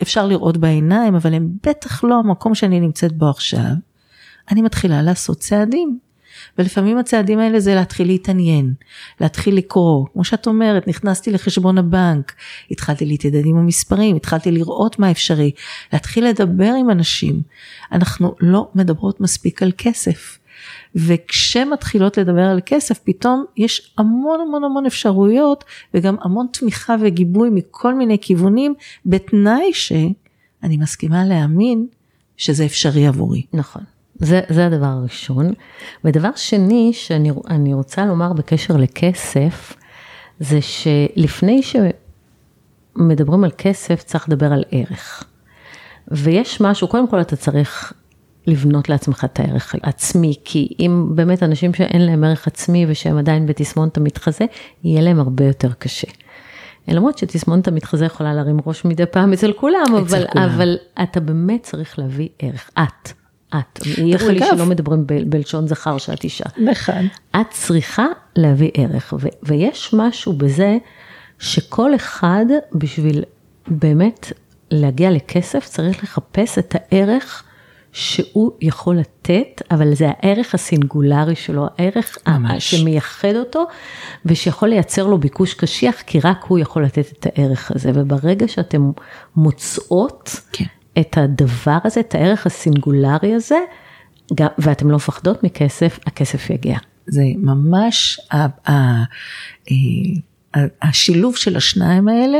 שאפשר 0.00 0.26
לראות 0.26 0.56
בעיניים, 0.56 1.14
אבל 1.14 1.34
הם 1.34 1.48
בטח 1.66 2.04
לא 2.04 2.14
המקום 2.14 2.54
שאני 2.54 2.80
נמצאת 2.80 3.12
בו 3.12 3.30
עכשיו, 3.30 3.72
אני 4.50 4.62
מתחילה 4.62 5.02
לעשות 5.02 5.38
צעדים. 5.38 5.98
ולפעמים 6.58 6.98
הצעדים 6.98 7.38
האלה 7.38 7.60
זה 7.60 7.74
להתחיל 7.74 8.06
להתעניין, 8.06 8.74
להתחיל 9.20 9.56
לקרוא, 9.56 10.06
כמו 10.12 10.24
שאת 10.24 10.46
אומרת, 10.46 10.88
נכנסתי 10.88 11.30
לחשבון 11.30 11.78
הבנק, 11.78 12.34
התחלתי 12.70 13.06
להתיידד 13.06 13.46
עם 13.46 13.56
המספרים, 13.56 14.16
התחלתי 14.16 14.50
לראות 14.50 14.98
מה 14.98 15.10
אפשרי, 15.10 15.50
להתחיל 15.92 16.26
לדבר 16.26 16.72
עם 16.80 16.90
אנשים. 16.90 17.42
אנחנו 17.92 18.34
לא 18.40 18.68
מדברות 18.74 19.20
מספיק 19.20 19.62
על 19.62 19.72
כסף. 19.78 20.38
וכשמתחילות 20.94 22.18
לדבר 22.18 22.42
על 22.42 22.60
כסף 22.66 22.98
פתאום 22.98 23.44
יש 23.56 23.94
המון 23.98 24.40
המון 24.40 24.64
המון 24.64 24.86
אפשרויות 24.86 25.64
וגם 25.94 26.16
המון 26.22 26.46
תמיכה 26.52 26.96
וגיבוי 27.00 27.50
מכל 27.52 27.94
מיני 27.94 28.18
כיוונים 28.20 28.74
בתנאי 29.06 29.72
שאני 29.72 30.76
מסכימה 30.76 31.24
להאמין 31.24 31.86
שזה 32.36 32.64
אפשרי 32.64 33.06
עבורי. 33.06 33.42
נכון. 33.52 33.82
זה, 34.14 34.40
זה 34.48 34.66
הדבר 34.66 34.86
הראשון. 34.86 35.52
ודבר 36.04 36.30
שני 36.36 36.90
שאני 36.92 37.74
רוצה 37.74 38.06
לומר 38.06 38.32
בקשר 38.32 38.76
לכסף, 38.76 39.76
זה 40.40 40.58
שלפני 40.62 41.60
שמדברים 41.62 43.44
על 43.44 43.50
כסף 43.58 44.02
צריך 44.02 44.28
לדבר 44.28 44.52
על 44.52 44.64
ערך. 44.70 45.24
ויש 46.08 46.60
משהו, 46.60 46.88
קודם 46.88 47.08
כל 47.08 47.20
אתה 47.20 47.36
צריך 47.36 47.92
לבנות 48.46 48.88
לעצמך 48.88 49.24
את 49.24 49.40
הערך 49.40 49.74
העצמי, 49.82 50.34
כי 50.44 50.68
אם 50.80 51.06
באמת 51.14 51.42
אנשים 51.42 51.74
שאין 51.74 52.06
להם 52.06 52.24
ערך 52.24 52.46
עצמי 52.46 52.86
ושהם 52.88 53.18
עדיין 53.18 53.46
בתסמונת 53.46 53.96
המתחזה, 53.96 54.44
יהיה 54.84 55.02
להם 55.02 55.20
הרבה 55.20 55.44
יותר 55.44 55.72
קשה. 55.72 56.08
למרות 56.88 57.18
שתסמונת 57.18 57.68
המתחזה 57.68 58.04
יכולה 58.04 58.34
להרים 58.34 58.60
ראש 58.66 58.84
מדי 58.84 59.06
פעם 59.06 59.32
אצל 59.32 59.52
כולם, 59.52 59.82
אצל 59.82 60.16
אבל, 60.16 60.26
כולם. 60.32 60.44
אבל 60.44 60.76
אתה 61.02 61.20
באמת 61.20 61.62
צריך 61.62 61.98
להביא 61.98 62.28
ערך, 62.38 62.70
את. 62.78 63.12
את, 63.54 63.80
העירו 63.98 64.28
לי 64.28 64.40
שלא 64.50 64.66
מדברים 64.66 65.06
ב- 65.06 65.30
בלשון 65.30 65.68
זכר 65.68 65.98
שאת 65.98 66.24
אישה. 66.24 66.44
נכון. 66.64 67.08
את 67.36 67.46
צריכה 67.50 68.06
להביא 68.36 68.70
ערך, 68.74 69.14
ו- 69.20 69.28
ויש 69.42 69.94
משהו 69.94 70.32
בזה 70.32 70.78
שכל 71.38 71.94
אחד 71.94 72.44
בשביל 72.74 73.24
באמת 73.66 74.32
להגיע 74.70 75.10
לכסף 75.10 75.66
צריך 75.66 76.02
לחפש 76.02 76.58
את 76.58 76.74
הערך 76.78 77.44
שהוא 77.92 78.52
יכול 78.60 78.98
לתת, 78.98 79.62
אבל 79.70 79.94
זה 79.94 80.08
הערך 80.08 80.54
הסינגולרי 80.54 81.36
שלו, 81.36 81.66
הערך 81.78 82.18
ממש. 82.28 82.70
שמייחד 82.70 83.34
אותו 83.36 83.64
ושיכול 84.26 84.68
לייצר 84.68 85.06
לו 85.06 85.18
ביקוש 85.18 85.54
קשיח, 85.54 85.94
כי 86.06 86.20
רק 86.20 86.44
הוא 86.48 86.58
יכול 86.58 86.84
לתת 86.84 87.12
את 87.12 87.26
הערך 87.26 87.70
הזה. 87.74 87.90
וברגע 87.94 88.48
שאתם 88.48 88.90
מוצאות 89.36 90.40
כן. 90.52 90.64
את 90.98 91.18
הדבר 91.18 91.78
הזה, 91.84 92.00
את 92.00 92.14
הערך 92.14 92.46
הסינגולרי 92.46 93.34
הזה, 93.34 93.58
גם, 94.34 94.48
ואתם 94.58 94.90
לא 94.90 94.96
מפחדות 94.96 95.42
מכסף, 95.42 95.98
הכסף 96.06 96.50
יגיע. 96.50 96.78
זה 97.06 97.22
ממש 97.36 98.20
אה, 98.32 99.04
השילוב 100.82 101.36
של 101.36 101.56
השניים 101.56 102.08
האלה, 102.08 102.38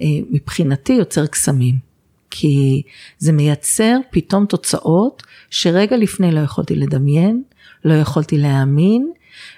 אה, 0.00 0.06
מבחינתי 0.30 0.92
יוצר 0.92 1.26
קסמים. 1.26 1.91
כי 2.34 2.82
זה 3.18 3.32
מייצר 3.32 3.96
פתאום 4.10 4.46
תוצאות 4.46 5.22
שרגע 5.50 5.96
לפני 5.96 6.32
לא 6.32 6.40
יכולתי 6.40 6.74
לדמיין, 6.74 7.42
לא 7.84 7.94
יכולתי 7.94 8.38
להאמין, 8.38 9.10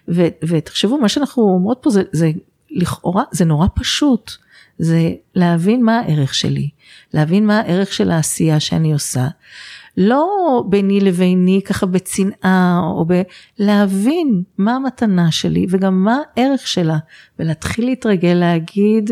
ו, 0.08 0.22
ותחשבו, 0.48 0.98
מה 0.98 1.08
שאנחנו 1.08 1.42
אומרות 1.42 1.78
פה 1.82 1.90
זה, 1.90 2.02
זה 2.12 2.30
לכאורה, 2.70 3.22
זה 3.32 3.44
נורא 3.44 3.66
פשוט. 3.74 4.30
זה 4.78 5.12
להבין 5.34 5.84
מה 5.84 5.98
הערך 5.98 6.34
שלי, 6.34 6.68
להבין 7.14 7.46
מה 7.46 7.60
הערך 7.60 7.92
של 7.92 8.10
העשייה 8.10 8.60
שאני 8.60 8.92
עושה. 8.92 9.28
לא 9.96 10.26
ביני 10.68 11.00
לביני 11.00 11.60
ככה 11.64 11.86
בצנעה 11.86 12.80
או 12.82 13.06
בלהבין 13.06 14.42
מה 14.58 14.76
המתנה 14.76 15.32
שלי 15.32 15.66
וגם 15.70 16.04
מה 16.04 16.18
הערך 16.36 16.66
שלה 16.66 16.98
ולהתחיל 17.38 17.84
להתרגל 17.84 18.34
להגיד 18.34 19.10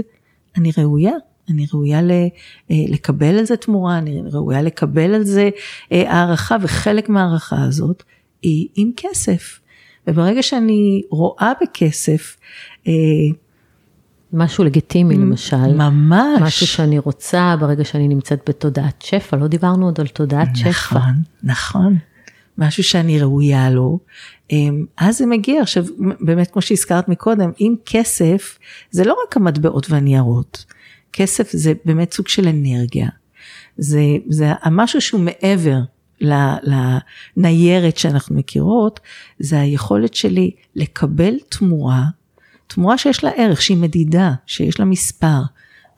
אני 0.56 0.70
ראויה, 0.78 1.12
אני 1.50 1.66
ראויה 1.72 2.00
אה, 2.00 2.76
לקבל 2.88 3.38
על 3.38 3.44
זה 3.44 3.56
תמורה, 3.56 3.98
אני 3.98 4.22
ראויה 4.32 4.62
לקבל 4.62 5.14
על 5.14 5.24
זה 5.24 5.50
אה, 5.92 6.12
הערכה 6.12 6.56
וחלק 6.60 7.08
מההערכה 7.08 7.62
הזאת 7.62 8.02
היא 8.42 8.68
עם 8.74 8.90
כסף. 8.96 9.60
וברגע 10.06 10.42
שאני 10.42 11.02
רואה 11.10 11.52
בכסף 11.62 12.36
אה, 12.88 12.92
משהו 14.32 14.64
לגיטימי 14.64 15.14
למשל. 15.14 15.74
ממש. 15.74 16.40
משהו 16.42 16.66
שאני 16.66 16.98
רוצה 16.98 17.54
ברגע 17.60 17.84
שאני 17.84 18.08
נמצאת 18.08 18.40
בתודעת 18.48 19.02
שפע, 19.02 19.36
לא 19.36 19.46
דיברנו 19.46 19.86
עוד 19.86 20.00
על 20.00 20.06
תודעת 20.06 20.48
נכון, 20.48 20.72
שפע. 20.72 20.98
נכון, 20.98 21.12
נכון. 21.42 21.96
משהו 22.58 22.84
שאני 22.84 23.20
ראויה 23.20 23.70
לו, 23.70 23.98
אז 24.96 25.18
זה 25.18 25.26
מגיע. 25.26 25.62
עכשיו, 25.62 25.84
באמת 26.20 26.50
כמו 26.50 26.62
שהזכרת 26.62 27.08
מקודם, 27.08 27.50
עם 27.58 27.74
כסף, 27.86 28.58
זה 28.90 29.04
לא 29.04 29.16
רק 29.26 29.36
המטבעות 29.36 29.90
והניירות. 29.90 30.64
כסף 31.12 31.50
זה 31.52 31.72
באמת 31.84 32.12
סוג 32.12 32.28
של 32.28 32.48
אנרגיה. 32.48 33.08
זה, 33.78 34.00
זה 34.28 34.52
משהו 34.70 35.00
שהוא 35.00 35.20
מעבר 35.20 35.78
לניירת 37.36 37.96
שאנחנו 37.96 38.36
מכירות, 38.36 39.00
זה 39.38 39.60
היכולת 39.60 40.14
שלי 40.14 40.50
לקבל 40.76 41.34
תמורה 41.48 42.02
תמורה 42.74 42.98
שיש 42.98 43.24
לה 43.24 43.30
ערך, 43.30 43.62
שהיא 43.62 43.76
מדידה, 43.76 44.32
שיש 44.46 44.80
לה 44.80 44.84
מספר, 44.84 45.40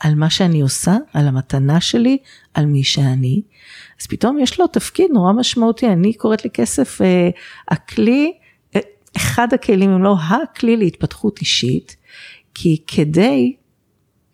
על 0.01 0.15
מה 0.15 0.31
שאני 0.31 0.61
עושה, 0.61 0.97
על 1.13 1.29
המתנה 1.29 1.81
שלי, 1.81 2.19
על 2.55 2.67
מי 2.67 2.85
שאני, 2.85 3.43
אז 4.01 4.07
פתאום 4.07 4.39
יש 4.39 4.61
לו 4.61 4.67
תפקיד 4.67 5.11
נורא 5.13 5.33
משמעותי, 5.33 5.87
אני 5.87 6.15
קוראת 6.15 6.45
לכסף 6.45 7.03
אה, 7.03 7.31
הכלי, 7.69 8.33
אה, 8.77 8.81
אחד 9.17 9.49
הכלים, 9.53 9.91
אם 9.91 10.03
לא 10.03 10.17
הכלי 10.19 10.77
להתפתחות 10.77 11.41
אישית, 11.41 11.97
כי 12.55 12.83
כדי 12.87 13.57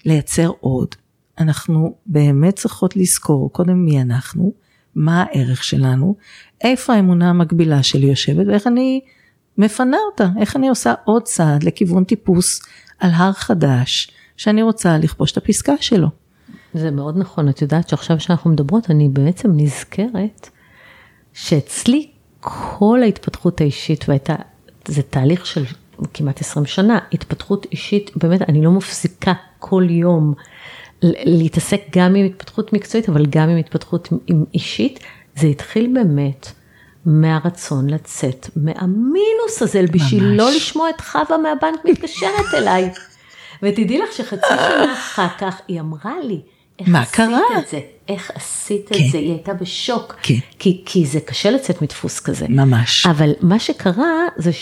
לייצר 0.05 0.51
עוד, 0.61 0.95
אנחנו 1.39 1.95
באמת 2.07 2.57
צריכות 2.57 2.97
לזכור 2.97 3.53
קודם 3.53 3.85
מי 3.85 4.03
אנחנו, 4.03 4.53
מה 4.95 5.23
הערך 5.23 5.65
שלנו, 5.65 6.17
איפה 6.61 6.95
האמונה 6.95 7.31
המקבילה 7.31 7.83
שלי 7.83 8.07
יושבת 8.07 8.47
ואיך 8.47 8.67
אני 8.67 9.01
מפנה 9.59 9.97
אותה, 10.11 10.29
איך 10.41 10.57
אני 10.57 10.69
עושה 10.69 10.95
עוד 11.05 11.23
צעד 11.23 11.63
לכיוון 11.63 12.05
טיפוס 12.05 12.63
על 12.99 13.11
הר 13.15 13.33
חדש, 13.33 14.11
שאני 14.37 14.63
רוצה 14.63 14.99
לכבוש 14.99 15.33
את 15.33 15.37
הפסקה 15.37 15.75
שלו. 15.81 16.09
זה 16.75 16.91
מאוד 16.91 17.19
נכון, 17.19 17.49
את 17.49 17.63
יודעת 17.63 17.89
שעכשיו 17.89 18.21
שאנחנו 18.21 18.51
מדברות, 18.51 18.91
אני 18.91 19.09
בעצם 19.09 19.51
נזכרת 19.55 20.49
שאצלי 21.33 22.11
כל 22.41 23.01
ההתפתחות 23.03 23.61
האישית 23.61 24.09
והייתה, 24.09 24.35
זה 24.89 25.03
תהליך 25.03 25.47
של 25.47 25.65
כמעט 26.15 26.41
20 26.41 26.67
שנה, 26.67 26.99
התפתחות 27.13 27.67
אישית, 27.73 28.11
באמת, 28.17 28.43
אני 28.49 28.65
לא 28.65 28.71
מפסיקה 28.71 29.33
כל 29.59 29.87
יום 29.91 30.35
להתעסק 31.03 31.81
גם 31.97 32.15
עם 32.15 32.27
התפתחות 32.27 32.73
מקצועית, 32.73 33.09
אבל 33.09 33.27
גם 33.27 33.49
עם 33.49 33.57
התפתחות 33.57 34.09
אישית, 34.55 35.01
זה 35.37 35.47
התחיל 35.47 35.91
באמת 35.95 36.53
מהרצון 37.07 37.91
לצאת 37.91 38.49
מהמינוס 38.57 39.63
הזה, 39.63 39.83
בשביל 39.93 40.25
ממש. 40.25 40.39
לא 40.39 40.51
לשמוע 40.51 40.91
את 40.91 41.01
חווה 41.01 41.39
מהבנק 41.39 41.85
מתקשרת 41.85 42.55
אליי. 42.55 42.91
ותדעי 43.63 43.99
לך 43.99 44.13
שחצי 44.13 44.47
שנה 44.49 44.93
אחר 44.93 45.29
כך 45.39 45.61
היא 45.69 45.81
אמרה 45.81 46.21
לי, 46.25 46.41
איך 46.79 46.89
מה 46.89 47.07
קרה?" 47.07 47.41
את 47.59 47.69
זה? 47.69 47.81
איך 48.09 48.31
עשית 48.35 48.89
כן. 48.89 48.95
את 48.95 49.11
זה? 49.11 49.19
היא 49.19 49.31
הייתה 49.31 49.55
בשוק. 49.55 50.15
כן. 50.23 50.35
כי, 50.59 50.83
כי 50.87 51.07
זה 51.07 51.21
קשה 51.21 51.51
לצאת 51.51 51.83
מדפוס 51.83 52.21
כזה. 52.21 52.47
ממש. 52.49 53.07
אבל 53.07 53.33
מה 53.41 53.59
שקרה 53.59 54.27
זה 54.37 54.53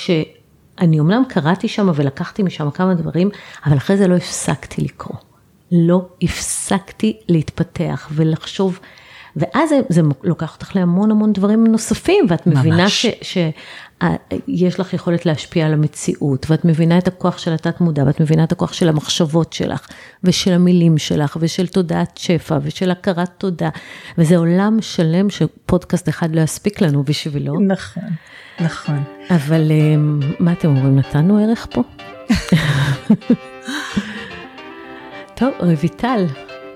שאני 0.78 1.00
אמנם 1.00 1.22
קראתי 1.28 1.68
שם 1.68 1.90
ולקחתי 1.94 2.42
משם 2.42 2.70
כמה 2.70 2.94
דברים, 2.94 3.30
אבל 3.66 3.76
אחרי 3.76 3.96
זה 3.96 4.08
לא 4.08 4.14
הפסקתי 4.16 4.82
לקרוא. 4.82 5.16
לא 5.72 6.06
הפסקתי 6.22 7.16
להתפתח 7.28 8.08
ולחשוב, 8.12 8.78
ואז 9.36 9.68
זה, 9.68 9.80
זה 9.88 10.00
לוקח 10.22 10.54
אותך 10.54 10.76
להמון 10.76 11.10
המון 11.10 11.32
דברים 11.32 11.66
נוספים, 11.66 12.26
ואת 12.28 12.46
מבינה 12.46 12.76
ממש. 12.76 13.06
שיש 13.22 14.80
לך 14.80 14.94
יכולת 14.94 15.26
להשפיע 15.26 15.66
על 15.66 15.72
המציאות, 15.72 16.46
ואת 16.50 16.64
מבינה 16.64 16.98
את 16.98 17.08
הכוח 17.08 17.38
של 17.38 17.52
התת 17.52 17.80
מודע, 17.80 18.04
ואת 18.06 18.20
מבינה 18.20 18.44
את 18.44 18.52
הכוח 18.52 18.72
של 18.72 18.88
המחשבות 18.88 19.52
שלך, 19.52 19.86
ושל 20.24 20.52
המילים 20.52 20.98
שלך, 20.98 21.36
ושל 21.40 21.66
תודעת 21.66 22.16
שפע, 22.16 22.58
ושל 22.62 22.90
הכרת 22.90 23.30
תודה, 23.38 23.68
וזה 24.18 24.36
עולם 24.36 24.76
שלם 24.80 25.30
שפודקאסט 25.30 26.08
אחד 26.08 26.34
לא 26.34 26.40
יספיק 26.40 26.80
לנו 26.80 27.02
בשבילו. 27.02 27.60
נכון, 27.60 28.02
נכון. 28.60 29.02
אבל 29.30 29.70
אמ, 29.70 30.20
מה 30.38 30.52
אתם 30.52 30.68
אומרים, 30.68 30.98
נתנו 30.98 31.38
ערך 31.38 31.66
פה? 31.70 31.82
טוב, 35.34 35.54
רויטל, 35.60 36.26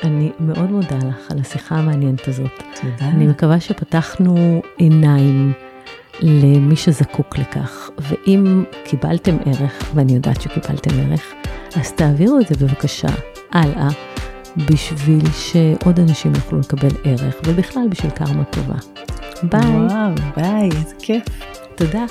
אני 0.02 0.32
מאוד 0.40 0.70
מודה 0.70 0.96
לך 0.96 1.30
על 1.30 1.38
השיחה 1.40 1.74
המעניינת 1.74 2.28
הזאת. 2.28 2.62
תודה. 2.80 3.10
אני 3.10 3.26
מקווה 3.26 3.60
שפתחנו 3.60 4.62
עיניים 4.76 5.52
למי 6.20 6.76
שזקוק 6.76 7.38
לכך, 7.38 7.90
ואם 7.98 8.64
קיבלתם 8.84 9.36
ערך, 9.46 9.90
ואני 9.94 10.12
יודעת 10.12 10.40
שקיבלתם 10.40 10.90
ערך, 11.00 11.32
אז 11.76 11.92
תעבירו 11.92 12.40
את 12.40 12.48
זה 12.48 12.66
בבקשה 12.66 13.08
הלאה, 13.52 13.88
בשביל 14.56 15.24
שעוד 15.32 16.00
אנשים 16.00 16.34
יוכלו 16.34 16.60
לקבל 16.60 16.96
ערך, 17.04 17.34
ובכלל 17.46 17.88
בשביל 17.90 18.10
קרמה 18.10 18.44
טובה. 18.44 18.74
ביי, 19.42 19.60
וואו, 19.60 20.14
ביי, 20.36 20.64
איזה 20.64 20.94
כיף. 20.98 21.22
תודה. 21.76 22.04